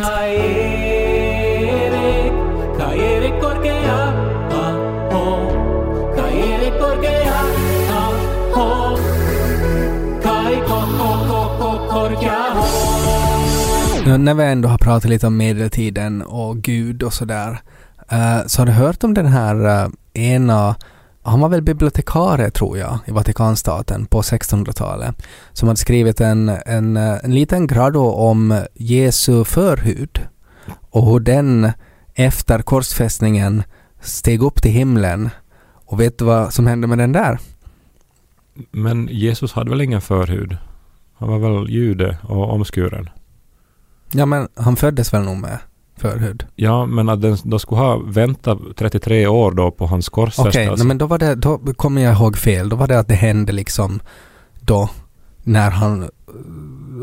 Nu, 14.07 14.19
när 14.19 14.35
vi 14.35 14.45
ändå 14.45 14.69
har 14.69 14.79
pratat 14.79 15.11
lite 15.11 15.27
om 15.27 15.37
medeltiden 15.37 16.23
och 16.23 16.57
Gud 16.57 17.03
och 17.03 17.13
sådär. 17.13 17.61
Eh, 18.09 18.47
så 18.47 18.61
har 18.61 18.67
du 18.67 18.73
hört 18.73 19.05
om 19.05 19.15
den 19.15 19.27
här 19.27 19.85
eh, 19.85 19.91
ena, 20.13 20.77
han 21.23 21.41
var 21.41 21.49
väl 21.49 21.63
bibliotekarie 21.63 22.51
tror 22.51 22.79
jag 22.79 22.99
i 23.07 23.11
Vatikanstaten 23.11 24.07
på 24.07 24.23
1600-talet. 24.23 25.27
Som 25.53 25.69
hade 25.69 25.81
skrivit 25.81 26.21
en, 26.21 26.49
en, 26.67 26.97
eh, 26.97 27.17
en 27.23 27.35
liten 27.35 27.67
grado 27.67 28.01
om 28.01 28.65
Jesu 28.75 29.45
förhud. 29.45 30.21
Och 30.91 31.07
hur 31.07 31.21
den 31.21 31.73
efter 32.15 32.63
korsfästningen 32.63 33.63
steg 34.01 34.43
upp 34.43 34.63
till 34.63 34.71
himlen. 34.71 35.31
Och 35.87 36.01
vet 36.01 36.19
du 36.19 36.25
vad 36.25 36.53
som 36.53 36.67
hände 36.67 36.87
med 36.87 36.99
den 36.99 37.13
där? 37.13 37.39
Men 38.71 39.09
Jesus 39.11 39.53
hade 39.53 39.71
väl 39.71 39.81
ingen 39.81 40.01
förhud? 40.01 40.57
Han 41.19 41.29
var 41.29 41.39
väl 41.39 41.71
jude 41.71 42.19
och 42.23 42.53
omskuren? 42.53 43.11
Ja 44.13 44.27
men 44.27 44.49
han 44.55 44.77
föddes 44.77 45.15
väl 45.15 45.23
nog 45.23 45.37
med 45.37 45.59
förhud? 45.97 46.47
Ja, 46.57 46.87
men 46.87 47.09
att 47.09 47.23
den, 47.23 47.37
de 47.45 47.59
skulle 47.59 47.81
ha 47.81 47.97
väntat 47.99 48.59
33 48.77 49.27
år 49.27 49.51
då 49.53 49.71
på 49.71 49.87
hans 49.87 50.09
Okej, 50.09 50.15
korsfästelse. 50.25 50.75
nej, 50.77 50.87
men 50.87 50.99
då 50.99 51.07
var 51.07 51.19
det, 51.19 51.35
då 51.35 51.59
kommer 51.59 52.03
jag 52.03 52.15
ihåg 52.15 52.37
fel. 52.37 52.69
Då 52.69 52.77
var 52.77 52.87
det 52.87 52.99
att 52.99 53.09
det 53.09 53.15
hände 53.15 53.53
liksom 53.53 54.01
då 54.61 54.91
när 55.43 55.71
han 55.71 56.03
uh, 56.03 56.09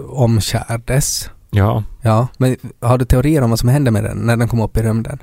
omskärdes. 0.10 1.30
Ja, 1.50 1.84
Ja, 2.02 2.28
men 2.38 2.56
har 2.82 2.98
du 2.98 3.06
teorier 3.06 3.42
om 3.42 3.50
vad 3.50 3.60
som 3.60 3.70
hände 3.70 3.92
med 3.92 4.04
den 4.04 4.18
när 4.18 4.38
den 4.38 4.48
kom 4.48 4.62
upp 4.62 4.78
i 4.78 4.82
rymden? 4.82 5.20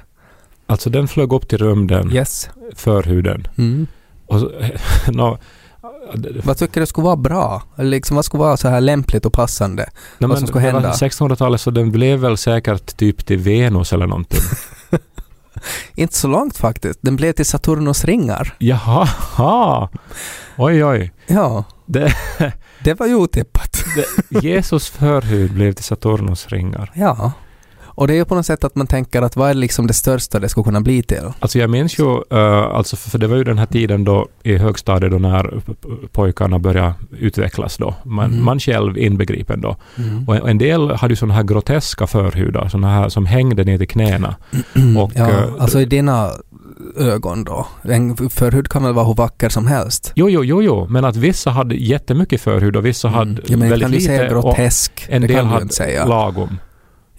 alltså 0.66 0.90
den 0.90 1.08
flög 1.08 1.32
upp 1.32 1.48
till 1.48 1.58
rymden, 1.58 2.12
Yes. 2.12 2.50
förhuden. 2.74 3.46
Mm. 3.58 3.86
Och 4.26 4.40
så, 4.40 4.50
nå, 5.12 5.38
Vad 6.44 6.56
tycker 6.58 6.80
du 6.80 6.86
skulle 6.86 7.04
vara 7.04 7.16
bra? 7.16 7.62
Liksom 7.78 8.16
vad 8.16 8.24
skulle 8.24 8.40
vara 8.40 8.56
så 8.56 8.68
här 8.68 8.80
lämpligt 8.80 9.26
och 9.26 9.32
passande? 9.32 9.90
nej, 10.18 10.28
vad 10.28 10.38
som 10.38 10.46
skulle 10.46 10.64
hända? 10.64 10.92
1600-talet 10.92 11.60
så 11.60 11.70
den 11.70 11.92
blev 11.92 12.18
väl 12.18 12.36
säkert 12.36 12.96
typ 12.96 13.26
till 13.26 13.38
Venus 13.38 13.92
eller 13.92 14.06
någonting. 14.06 14.40
Inte 15.94 16.14
så 16.16 16.28
långt 16.28 16.56
faktiskt. 16.56 16.98
Den 17.02 17.16
blev 17.16 17.32
till 17.32 17.46
Saturnus 17.46 18.04
ringar. 18.04 18.54
Jaha, 18.58 19.08
ha. 19.36 19.88
oj 20.56 20.84
oj. 20.84 21.12
Ja, 21.26 21.64
Det, 21.86 22.14
det 22.84 22.94
var 22.94 23.06
ju 23.06 23.14
otippat. 23.14 23.84
det, 23.96 24.42
Jesus 24.44 24.88
förhud 24.88 25.54
blev 25.54 25.72
till 25.72 25.84
Saturnus 25.84 26.48
ringar. 26.48 26.92
Ja. 26.94 27.32
Och 28.00 28.06
det 28.06 28.12
är 28.12 28.16
ju 28.16 28.24
på 28.24 28.34
något 28.34 28.46
sätt 28.46 28.64
att 28.64 28.74
man 28.74 28.86
tänker 28.86 29.22
att 29.22 29.36
vad 29.36 29.50
är 29.50 29.54
liksom 29.54 29.86
det 29.86 29.92
största 29.92 30.38
det 30.38 30.48
skulle 30.48 30.64
kunna 30.64 30.80
bli 30.80 31.02
till? 31.02 31.22
Alltså 31.40 31.58
jag 31.58 31.70
minns 31.70 31.98
ju, 31.98 32.04
uh, 32.04 32.18
alltså 32.74 32.96
för 32.96 33.18
det 33.18 33.26
var 33.26 33.36
ju 33.36 33.44
den 33.44 33.58
här 33.58 33.66
tiden 33.66 34.04
då 34.04 34.28
i 34.42 34.56
högstadiet 34.56 35.12
då 35.12 35.18
när 35.18 35.60
pojkarna 36.12 36.58
började 36.58 36.94
utvecklas 37.18 37.76
då. 37.76 37.94
Man, 38.04 38.30
Mhm. 38.30 38.44
man 38.44 38.60
själv 38.60 38.98
inbegripen 38.98 39.60
då. 39.60 39.76
Mm. 39.98 40.28
Och 40.28 40.48
en- 40.48 40.58
del 40.58 40.90
hade 40.90 41.12
ju 41.12 41.16
sådana 41.16 41.34
här 41.34 41.42
groteska 41.42 42.06
förhudar, 42.06 42.68
sådana 42.68 42.88
här 42.94 43.08
som 43.08 43.26
hängde 43.26 43.64
ner 43.64 43.78
till 43.78 43.88
knäna. 43.88 44.36
Och, 44.98 45.12
ja, 45.14 45.28
eh, 45.30 45.44
alltså 45.58 45.80
i 45.80 45.84
dina 45.84 46.30
ögon 46.96 47.44
då? 47.44 47.66
En 47.82 48.16
förhud 48.30 48.68
kan 48.68 48.82
väl 48.84 48.92
vara 48.92 49.06
hur 49.06 49.14
vacker 49.14 49.48
som 49.48 49.66
helst? 49.66 50.12
Jo, 50.14 50.28
jo, 50.30 50.44
jo, 50.44 50.62
jo, 50.62 50.86
men 50.90 51.04
att 51.04 51.16
vissa 51.16 51.50
hade 51.50 51.74
jättemycket 51.74 52.40
förhud 52.40 52.76
och 52.76 52.86
vissa 52.86 53.08
hade 53.08 53.30
Mm. 53.30 53.42
ja, 53.46 53.56
men 53.56 53.68
väldigt 53.70 53.90
kan 53.92 54.00
säga 54.00 54.22
lite 54.22 54.34
och 54.34 54.42
grotesk? 54.44 55.06
en 55.08 55.22
det 55.22 55.28
del 55.28 55.44
hade 55.46 55.68
säga. 55.68 56.04
lagom. 56.06 56.58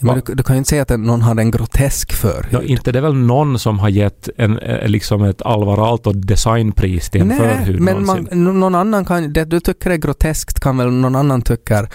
Men 0.02 0.22
du, 0.26 0.34
du 0.34 0.44
kan 0.44 0.56
ju 0.56 0.58
inte 0.58 0.70
säga 0.70 0.82
att 0.82 0.90
någon 1.00 1.22
hade 1.22 1.42
en 1.42 1.52
grotesk 1.52 2.14
förhud. 2.14 2.46
Ja, 2.50 2.62
inte 2.62 2.92
det 2.92 3.00
är 3.00 3.04
väl 3.04 3.14
någon 3.16 3.60
som 3.60 3.80
har 3.80 3.90
gett 3.90 4.30
en, 4.38 4.60
eh, 4.60 4.88
liksom 4.88 5.24
ett 5.24 5.42
Alvar 5.42 5.90
Aalto 5.90 6.12
designpris 6.12 7.10
till 7.10 7.22
en 7.22 7.28
Nej, 7.28 7.38
förhud 7.40 7.82
men 7.82 8.06
man, 8.06 8.28
någon 8.32 8.76
annan 8.76 9.06
kan, 9.06 9.34
det 9.34 9.46
du 9.46 9.60
tycker 9.60 9.90
är 9.90 9.96
groteskt 9.96 10.60
kan 10.60 10.78
väl 10.78 10.92
någon 10.92 11.16
annan 11.16 11.42
tycka 11.42 11.88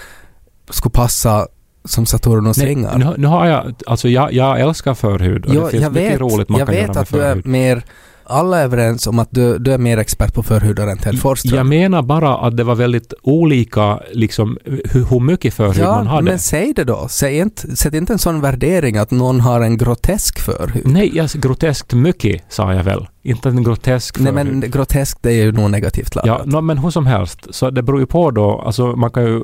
skulle 0.70 0.92
passa 0.92 1.46
som 1.84 2.06
Saturnus 2.06 2.56
Nej, 2.58 2.66
ringar? 2.66 2.98
nu, 2.98 3.14
nu 3.18 3.26
har 3.26 3.46
jag, 3.46 3.74
alltså 3.86 4.08
jag, 4.08 4.32
jag 4.32 4.60
älskar 4.60 4.94
förhud 4.94 5.46
och 5.46 5.54
Jo, 5.54 5.64
det 5.64 5.70
finns 5.70 5.82
jag 5.82 5.92
mycket 5.92 6.12
vet, 6.12 6.20
roligt 6.20 6.48
man 6.48 6.58
jag 6.58 6.68
kan 6.68 6.74
vet 6.74 6.82
göra 6.82 6.92
med 6.94 7.02
att 7.02 7.10
du 7.12 7.22
är 7.22 7.28
förhud. 7.30 7.46
mer, 7.46 7.84
alla 8.28 8.58
är 8.58 8.64
överens 8.64 9.06
om 9.06 9.18
att 9.18 9.28
du, 9.30 9.58
du 9.58 9.72
är 9.72 9.78
mer 9.78 9.98
expert 9.98 10.34
på 10.34 10.42
förhudar 10.42 10.86
än 10.86 10.98
Ted 10.98 11.20
Forsström. 11.20 11.56
Jag 11.56 11.66
menar 11.66 12.02
bara 12.02 12.36
att 12.38 12.56
det 12.56 12.64
var 12.64 12.74
väldigt 12.74 13.14
olika, 13.22 14.00
liksom 14.12 14.58
hur, 14.64 15.04
hur 15.10 15.20
mycket 15.20 15.54
förhud 15.54 15.84
man 15.84 16.04
Ja, 16.06 16.10
hade. 16.10 16.22
men 16.22 16.38
säg 16.38 16.72
det 16.76 16.84
då. 16.84 17.06
Säg 17.10 17.38
inte, 17.38 17.76
sätt 17.76 17.94
inte 17.94 18.12
en 18.12 18.18
sån 18.18 18.40
värdering 18.40 18.96
att 18.96 19.10
någon 19.10 19.40
har 19.40 19.60
en 19.60 19.76
grotesk 19.76 20.38
förhud. 20.40 20.82
Nej, 20.86 21.10
jag, 21.16 21.28
groteskt 21.30 21.94
mycket 21.94 22.42
sa 22.48 22.74
jag 22.74 22.84
väl. 22.84 23.06
Inte 23.22 23.48
en 23.48 23.62
grotesk 23.64 24.18
Nej 24.18 24.32
förhud. 24.32 24.56
men 24.60 24.70
groteskt 24.70 25.18
det 25.22 25.30
är 25.30 25.44
ju 25.44 25.52
nog 25.52 25.70
negativt 25.70 26.14
laddat. 26.14 26.40
Ja, 26.44 26.58
no, 26.58 26.60
men 26.60 26.78
hur 26.78 26.90
som 26.90 27.06
helst. 27.06 27.46
Så 27.50 27.70
det 27.70 27.82
beror 27.82 28.00
ju 28.00 28.06
på 28.06 28.30
då, 28.30 28.62
alltså 28.66 28.86
man 28.86 29.10
kan 29.10 29.24
ju 29.24 29.40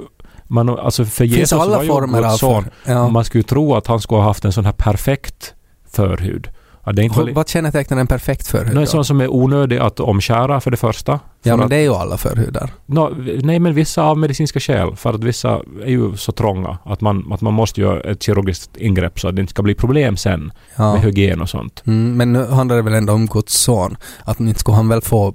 man, 0.49 0.69
alltså 0.69 1.05
för 1.05 1.25
Finns 1.25 1.37
Jesus 1.37 1.53
alla 1.61 1.77
var 1.77 1.83
ju 1.83 1.89
former 1.89 2.19
av 2.19 2.25
Guds 2.25 2.39
son. 2.41 2.65
ja. 2.87 3.09
Man 3.09 3.25
skulle 3.25 3.41
ju 3.41 3.49
tro 3.49 3.75
att 3.75 3.87
han 3.87 4.01
skulle 4.01 4.19
ha 4.21 4.27
haft 4.29 4.45
en 4.45 4.53
sån 4.53 4.65
här 4.65 4.73
perfekt 4.73 5.55
förhud. 5.93 6.49
Ja, 6.85 6.93
det 6.93 7.03
är 7.03 7.05
inte 7.05 7.33
Vad- 7.33 7.49
kännetecknar 7.49 7.99
en 7.99 8.07
perfekt 8.07 8.47
förhud 8.47 8.79
en 8.79 8.87
sån 8.87 9.05
som 9.05 9.21
är 9.21 9.29
onödig 9.33 9.79
att 9.79 10.01
omskära 10.01 10.61
för 10.61 10.71
det 10.71 10.77
första. 10.77 11.21
Ja 11.43 11.57
men 11.57 11.65
att, 11.65 11.71
det 11.71 11.77
är 11.77 11.81
ju 11.81 11.95
alla 11.95 12.17
förhudar. 12.17 12.71
no, 12.87 13.15
nej 13.43 13.59
men 13.59 13.75
vissa 13.75 14.03
av 14.03 14.19
medicinska 14.19 14.61
skäl. 14.61 14.97
För 14.97 15.11
att 15.15 15.25
vissa 15.25 15.61
är 15.85 15.91
ju 15.91 16.17
så 16.17 16.33
trånga 16.33 16.79
att 16.85 17.01
man, 17.01 17.33
att 17.33 17.41
man 17.41 17.55
måste 17.55 17.81
göra 17.81 18.01
ett 18.01 18.23
kirurgiskt 18.23 18.77
ingrepp 18.77 19.21
så 19.21 19.29
att 19.29 19.37
det 19.37 19.41
inte 19.41 19.51
ska 19.51 19.63
bli 19.63 19.75
problem 19.75 20.17
sen 20.17 20.53
Ja. 20.77 20.93
med 20.93 21.03
hygien 21.03 21.41
och 21.41 21.49
sånt. 21.49 21.83
Mm, 21.87 22.17
men 22.17 22.33
nu 22.33 22.47
handlar 22.47 22.77
det 22.77 22.83
väl 22.83 22.95
ändå 22.95 23.13
om 23.13 23.27
Guds 23.27 23.55
son. 23.55 23.97
Att 24.25 24.41
inte 24.41 24.61
skulle 24.61 24.77
han 24.77 24.89
väl 24.89 25.01
få... 25.01 25.35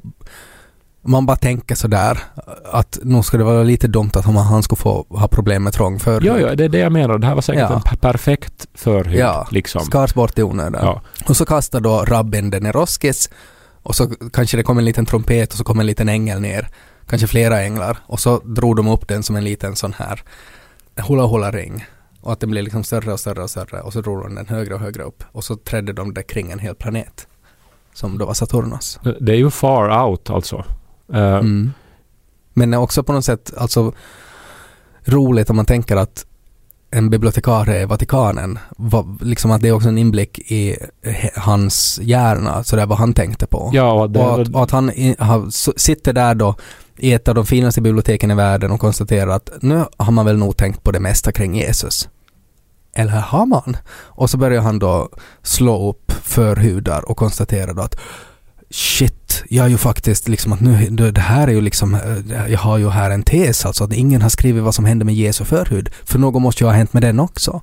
Man 1.07 1.25
bara 1.25 1.37
tänker 1.37 1.75
sådär 1.75 2.19
att 2.71 2.99
nog 3.03 3.25
skulle 3.25 3.43
det 3.43 3.51
vara 3.51 3.63
lite 3.63 3.87
dumt 3.87 4.11
att 4.13 4.25
han 4.25 4.63
skulle 4.63 4.79
få 4.79 5.05
ha 5.09 5.27
problem 5.27 5.63
med 5.63 5.73
trång 5.73 5.99
förhud. 5.99 6.23
Ja, 6.23 6.39
ja, 6.39 6.55
det 6.55 6.65
är 6.65 6.69
det 6.69 6.79
jag 6.79 6.91
menar. 6.91 7.17
Det 7.17 7.27
här 7.27 7.35
var 7.35 7.41
säkert 7.41 7.61
Ja. 7.69 7.75
en 7.75 7.81
per- 7.81 7.95
perfekt 7.97 8.67
förhud. 8.73 9.19
Ja, 9.19 9.47
liksom. 9.51 9.81
Skars 9.81 10.13
bort 10.13 10.39
i 10.39 10.43
onödan. 10.43 10.85
Ja. 10.85 11.01
Och 11.29 11.37
så 11.37 11.45
kastar 11.45 11.79
då 11.79 12.03
rabbin 12.05 12.49
den 12.49 12.65
i 12.65 12.71
roskis 12.71 13.29
och 13.83 13.95
så 13.95 14.09
kanske 14.33 14.57
det 14.57 14.63
kom 14.63 14.77
en 14.77 14.85
liten 14.85 15.05
trumpet 15.05 15.51
och 15.51 15.57
så 15.57 15.63
kom 15.63 15.79
en 15.79 15.85
liten 15.85 16.09
ängel 16.09 16.41
ner. 16.41 16.67
Kanske 17.09 17.27
flera 17.27 17.61
änglar. 17.61 17.97
Och 18.05 18.19
så 18.19 18.39
drog 18.39 18.75
de 18.75 18.87
upp 18.87 19.07
den 19.07 19.23
som 19.23 19.35
en 19.35 19.43
liten 19.43 19.75
sån 19.75 19.93
här 19.93 20.21
hula 21.07 21.25
hula 21.25 21.51
ring. 21.51 21.85
Och 22.21 22.33
att 22.33 22.39
den 22.39 22.49
blev 22.51 22.63
liksom 22.63 22.83
större 22.83 23.13
och 23.13 23.19
större 23.19 23.43
och 23.43 23.49
större 23.49 23.81
och 23.81 23.93
så 23.93 24.01
drog 24.01 24.21
de 24.23 24.35
den 24.35 24.47
högre 24.47 24.73
och 24.73 24.79
högre 24.79 25.03
upp. 25.03 25.23
Och 25.31 25.43
så 25.43 25.55
trädde 25.55 25.93
de 25.93 26.13
det 26.13 26.23
kring 26.23 26.51
en 26.51 26.59
hel 26.59 26.75
planet. 26.75 27.27
Som 27.93 28.17
då 28.17 28.25
var 28.25 28.33
Saturnus. 28.33 28.99
Det 29.21 29.31
är 29.31 29.35
ju 29.37 29.49
far 29.49 30.05
out 30.07 30.29
alltså. 30.29 30.65
Eh, 31.13 31.35
Mm. 31.35 31.71
Men 32.53 32.73
också 32.73 33.03
på 33.03 33.13
något 33.13 33.25
sätt 33.25 33.53
alltså 33.57 33.93
roligt 35.05 35.49
om 35.49 35.55
man 35.55 35.65
tänker 35.65 35.95
att 35.95 36.25
en 36.91 37.09
bibliotekarie 37.09 37.81
i 37.81 37.85
Vatikanen, 37.85 38.59
vad, 38.77 39.21
liksom 39.21 39.51
att 39.51 39.61
det 39.61 39.67
är 39.67 39.71
också 39.71 39.89
en 39.89 39.97
inblick 39.97 40.39
i 40.51 40.77
hans 41.35 41.99
hjärna, 42.01 42.63
så 42.63 42.75
det 42.75 42.81
är 42.81 42.85
vad 42.85 42.97
han 42.97 43.13
tänkte 43.13 43.47
på. 43.47 43.69
Ja, 43.73 44.07
det, 44.07 44.19
och, 44.19 44.41
att, 44.41 44.47
och 44.55 44.63
att 44.63 44.71
han 44.71 44.89
i, 44.91 45.15
har, 45.19 45.47
s- 45.47 45.79
sitter 45.79 46.13
där 46.13 46.35
då 46.35 46.55
i 46.97 47.13
ett 47.13 47.27
av 47.27 47.35
de 47.35 47.45
finaste 47.45 47.81
biblioteken 47.81 48.31
i 48.31 48.35
världen 48.35 48.71
och 48.71 48.79
konstaterar 48.79 49.31
att 49.31 49.49
nu 49.61 49.85
har 49.97 50.11
man 50.11 50.25
väl 50.25 50.37
nog 50.37 50.57
tänkt 50.57 50.83
på 50.83 50.91
det 50.91 50.99
mesta 50.99 51.31
kring 51.31 51.55
Jesus. 51.55 52.09
Eller 52.93 53.11
har 53.11 53.45
man? 53.45 53.77
Och 53.89 54.29
så 54.29 54.37
börjar 54.37 54.61
han 54.61 54.79
då 54.79 55.09
slå 55.41 55.89
upp 55.89 56.11
förhudar 56.11 57.09
och 57.11 57.17
konstaterar 57.17 57.73
då 57.73 57.81
att 57.81 57.99
shit, 58.69 59.26
jag 59.49 59.65
är 59.65 59.69
ju 59.69 59.77
faktiskt 59.77 60.27
liksom 60.27 60.53
att 60.53 60.59
nu, 60.61 60.89
det 61.11 61.21
här 61.21 61.47
är 61.47 61.51
ju 61.51 61.61
liksom, 61.61 61.93
eh, 61.95 62.51
jag 62.51 62.59
har 62.59 62.77
ju 62.77 62.89
här 62.89 63.11
en 63.11 63.23
tes 63.23 63.65
alltså 63.65 63.83
att 63.83 63.93
ingen 63.93 64.21
har 64.21 64.29
skrivit 64.29 64.63
vad 64.63 64.75
som 64.75 64.85
hände 64.85 65.05
med 65.05 65.15
Jesu 65.15 65.45
förhud. 65.45 65.89
För 66.05 66.19
något 66.19 66.41
måste 66.41 66.63
ju 66.63 66.67
ha 66.67 66.73
hänt 66.73 66.93
med 66.93 67.03
den 67.03 67.19
också. 67.19 67.61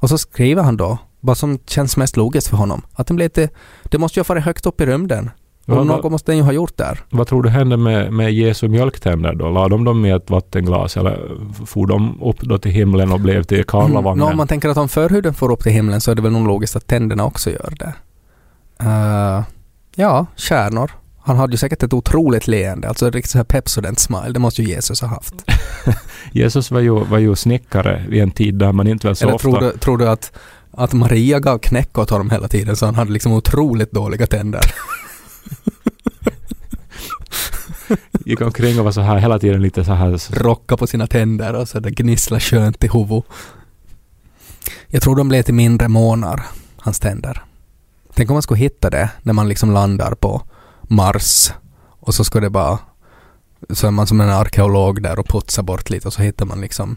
Och 0.00 0.08
så 0.08 0.18
skriver 0.18 0.62
han 0.62 0.76
då, 0.76 0.98
vad 1.20 1.36
som 1.38 1.58
känns 1.66 1.96
mest 1.96 2.16
logiskt 2.16 2.48
för 2.48 2.56
honom, 2.56 2.82
att 2.94 3.06
den 3.06 3.16
blev 3.16 3.24
lite, 3.26 3.48
det 3.84 3.98
måste 3.98 4.18
ju 4.18 4.20
ha 4.20 4.24
farit 4.24 4.44
högt 4.44 4.66
upp 4.66 4.80
i 4.80 4.86
rymden. 4.86 5.30
Och 5.66 5.76
Vad- 5.76 5.86
något 5.86 6.12
måste 6.12 6.32
den 6.32 6.36
ju 6.38 6.42
ha 6.44 6.52
gjort 6.52 6.76
där. 6.76 7.00
vad 7.10 7.26
tror 7.26 7.42
du 7.42 7.48
hände 7.48 7.76
med, 7.76 8.12
med 8.12 8.32
Jesu 8.32 8.68
mjölktänder 8.68 9.34
då? 9.34 9.50
La 9.50 9.68
de 9.68 9.84
dem 9.84 10.04
i 10.06 10.10
ett 10.10 10.30
vattenglas 10.30 10.96
eller 10.96 11.30
for 11.66 11.86
de 11.86 12.22
upp 12.22 12.40
då 12.40 12.58
till 12.58 12.70
himlen 12.70 13.12
och 13.12 13.20
blev 13.20 13.42
till 13.42 13.64
Karlavagnen? 13.64 14.18
Nå, 14.24 14.30
om 14.30 14.36
man 14.36 14.46
tänker 14.46 14.68
att 14.68 14.76
om 14.76 14.88
förhuden 14.88 15.34
får 15.34 15.52
upp 15.52 15.62
till 15.62 15.72
himlen 15.72 16.00
så 16.00 16.10
är 16.10 16.14
det 16.14 16.22
väl 16.22 16.32
nog 16.32 16.46
logiskt 16.46 16.76
att 16.76 16.86
tänderna 16.86 17.24
också 17.24 17.50
gör 17.50 17.74
det. 17.78 17.94
Eh, 18.80 19.42
ja, 19.96 20.26
kärnor. 20.36 20.90
Han 21.18 21.36
hade 21.36 21.52
ju 21.52 21.56
säkert 21.56 21.82
ett 21.82 21.92
otroligt 21.92 22.46
leende, 22.46 22.88
alltså 22.88 23.08
ett 23.08 23.14
riktigt 23.14 23.30
så 23.30 23.38
här 23.38 23.44
Pepsodent-smile. 23.44 24.32
Det 24.32 24.38
måste 24.38 24.62
ju 24.62 24.68
Jesus 24.68 25.00
ha 25.00 25.08
haft. 25.08 25.34
Jesus 26.32 26.70
var 26.70 26.80
ju, 26.80 27.04
var 27.04 27.18
ju 27.18 27.36
snickare 27.36 28.04
vid 28.08 28.22
en 28.22 28.30
tid 28.30 28.54
där 28.54 28.72
man 28.72 28.86
inte 28.86 29.06
väl 29.06 29.16
så 29.16 29.24
Eller 29.24 29.34
ofta... 29.34 29.50
tror 29.50 29.60
du, 29.60 29.78
tror 29.78 29.98
du 29.98 30.08
att, 30.08 30.32
att 30.70 30.92
Maria 30.92 31.40
gav 31.40 31.58
knäck 31.58 31.98
åt 31.98 32.10
honom 32.10 32.30
hela 32.30 32.48
tiden 32.48 32.76
så 32.76 32.86
han 32.86 32.94
hade 32.94 33.12
liksom 33.12 33.32
otroligt 33.32 33.92
dåliga 33.92 34.26
tänder? 34.26 34.60
gick 38.24 38.40
omkring 38.40 38.78
och 38.78 38.84
var 38.84 38.92
så 38.92 39.00
här 39.00 39.16
hela 39.16 39.38
tiden 39.38 39.62
lite 39.62 39.84
så 39.84 39.92
här... 39.92 40.42
Rocka 40.42 40.76
på 40.76 40.86
sina 40.86 41.06
tänder 41.06 41.54
och 41.54 41.68
så 41.68 41.80
det 41.80 41.90
gnisslar 41.90 42.40
skönt 42.40 42.84
i 42.84 42.88
huvudet. 42.88 43.24
Jag 44.88 45.02
tror 45.02 45.16
de 45.16 45.28
blev 45.28 45.42
till 45.42 45.54
mindre 45.54 45.88
månar, 45.88 46.42
hans 46.76 47.00
tänder. 47.00 47.42
Tänk 48.16 48.30
om 48.30 48.34
man 48.34 48.42
skulle 48.42 48.60
hitta 48.60 48.90
det 48.90 49.10
när 49.22 49.32
man 49.32 49.48
liksom 49.48 49.70
landar 49.70 50.14
på 50.14 50.42
Mars 50.82 51.52
och 52.00 52.14
så 52.14 52.24
ska 52.24 52.40
det 52.40 52.50
bara 52.50 52.78
så 53.70 53.86
är 53.86 53.90
man 53.90 54.06
som 54.06 54.20
en 54.20 54.30
arkeolog 54.30 55.02
där 55.02 55.18
och 55.18 55.28
putsar 55.28 55.62
bort 55.62 55.90
lite 55.90 56.08
och 56.08 56.12
så 56.14 56.22
hittar 56.22 56.46
man 56.46 56.60
liksom 56.60 56.96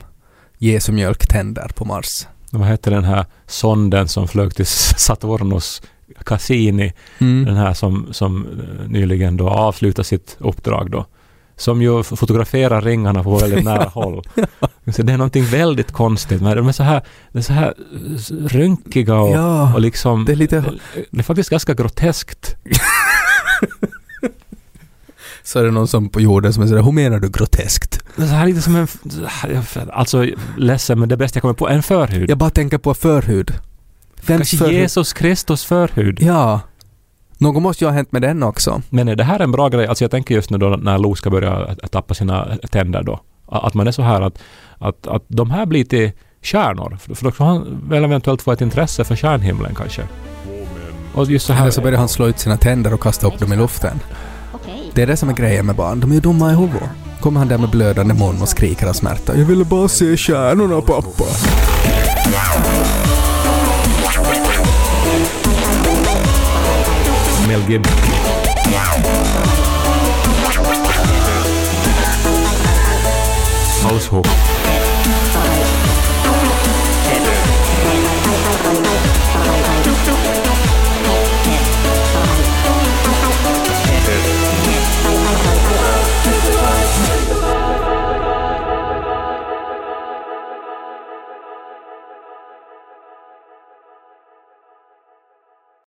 Jesu 0.57 0.91
mjölktänder 0.91 1.71
på 1.75 1.85
Mars. 1.85 2.27
Vad 2.51 2.67
hette 2.67 2.89
den 2.89 3.03
här 3.03 3.25
sonden 3.47 4.07
som 4.07 4.27
flög 4.27 4.55
till 4.55 4.65
Saturnus 4.97 5.81
Cassini? 6.25 6.93
Mm. 7.17 7.45
Den 7.45 7.55
här 7.55 7.73
som, 7.73 8.07
som 8.11 8.45
eh, 8.45 8.89
nyligen 8.89 9.37
då 9.37 9.49
avslutade 9.49 10.03
sitt 10.03 10.37
uppdrag 10.39 10.91
då. 10.91 11.05
Som 11.59 11.81
ju 11.81 12.03
fotograferar 12.03 12.81
ringarna 12.81 13.23
på 13.23 13.37
väldigt 13.37 13.65
nära 13.65 13.83
håll. 13.93 14.23
Så 14.95 15.01
det 15.03 15.13
är 15.13 15.17
någonting 15.17 15.45
väldigt 15.45 15.91
konstigt 15.91 16.41
med 16.41 16.51
det. 16.51 16.61
De 16.61 16.67
är 16.67 16.71
så 16.71 16.83
här, 16.83 17.01
de 17.31 17.37
är 17.37 17.41
så 17.41 17.53
här 17.53 17.73
rynkiga 18.47 19.15
och, 19.15 19.35
Ja, 19.35 19.73
och 19.73 19.81
liksom... 19.81 20.25
det 20.25 20.31
är 20.31 20.35
lite... 20.35 20.63
Det 21.11 21.19
är 21.19 21.23
faktiskt 21.23 21.49
ganska 21.49 21.73
groteskt. 21.73 22.55
Så 25.43 25.59
är 25.59 25.63
det 25.63 25.71
någon 25.71 25.87
som 25.87 26.09
på 26.09 26.21
jorden 26.21 26.53
som 26.53 26.63
är 26.63 26.67
sådär, 26.67 26.81
hur 26.81 26.91
menar 26.91 27.19
du 27.19 27.29
groteskt? 27.29 28.03
Det 28.15 28.23
är 28.23 28.27
så 28.27 28.33
här 28.33 28.45
lite 28.47 28.61
som 28.61 28.75
en... 28.75 28.87
Alltså, 29.93 30.25
ledsen, 30.57 30.99
men 30.99 31.09
det 31.09 31.17
bästa 31.17 31.37
jag 31.37 31.41
kommer 31.41 31.53
på, 31.53 31.69
en 31.69 31.83
förhud. 31.83 32.29
Jag 32.29 32.37
bara 32.37 32.49
tänker 32.49 32.77
på 32.77 32.93
förhud. 32.93 33.53
Vems 34.25 34.51
Kanske 34.51 34.71
Jesus 34.71 35.13
Kristus 35.13 35.65
förhud. 35.65 36.19
Ja. 36.21 36.61
Något 37.41 37.63
måste 37.63 37.83
ju 37.83 37.87
ha 37.87 37.95
hänt 37.95 38.11
med 38.11 38.21
den 38.21 38.43
också. 38.43 38.81
Men 38.89 39.07
är 39.07 39.15
det 39.15 39.23
här 39.23 39.39
en 39.39 39.51
bra 39.51 39.69
grej? 39.69 39.87
Alltså 39.87 40.03
jag 40.03 40.11
tänker 40.11 40.35
just 40.35 40.49
nu 40.49 40.57
då 40.57 40.69
när 40.69 40.97
Lo 40.97 41.15
ska 41.15 41.29
börja 41.29 41.75
tappa 41.75 42.13
sina 42.13 42.57
tänder 42.71 43.03
då. 43.03 43.19
Att 43.45 43.73
man 43.73 43.87
är 43.87 43.91
så 43.91 44.01
här 44.01 44.21
att, 44.21 44.39
att, 44.77 45.07
att 45.07 45.23
de 45.27 45.51
här 45.51 45.65
blir 45.65 45.83
till 45.83 46.11
stjärnor. 46.41 46.97
För 47.15 47.23
då 47.23 47.31
kan 47.31 47.47
han 47.47 47.81
väl 47.89 48.03
eventuellt 48.03 48.41
få 48.41 48.51
ett 48.51 48.61
intresse 48.61 49.03
för 49.03 49.15
stjärnhimlen 49.15 49.75
kanske. 49.75 50.01
Och 51.13 51.25
just 51.25 51.45
så 51.45 51.53
här... 51.53 51.61
Eller 51.61 51.71
så 51.71 51.81
börjar 51.81 51.99
han 51.99 52.07
slå 52.07 52.27
ut 52.27 52.39
sina 52.39 52.57
tänder 52.57 52.93
och 52.93 53.01
kasta 53.01 53.27
upp 53.27 53.39
dem 53.39 53.53
i 53.53 53.55
luften. 53.55 53.99
Det 54.93 55.01
är 55.01 55.07
det 55.07 55.17
som 55.17 55.29
är 55.29 55.33
grejen 55.33 55.65
med 55.65 55.75
barn. 55.75 55.99
De 55.99 56.11
är 56.11 56.15
ju 56.15 56.21
dumma 56.21 56.51
i 56.51 56.55
huvudet. 56.55 56.89
Kommer 57.19 57.39
han 57.39 57.47
där 57.47 57.57
med 57.57 57.69
blödande 57.69 58.13
mun 58.13 58.41
och 58.41 58.49
skriker 58.49 58.87
av 58.87 58.93
smärta. 58.93 59.37
Jag 59.37 59.45
ville 59.45 59.65
bara 59.65 59.87
se 59.87 60.17
stjärnorna 60.17 60.81
pappa. 60.81 61.25
Mel 67.49 67.61
Gibson. 67.65 67.97
Haushoch. 73.81 74.48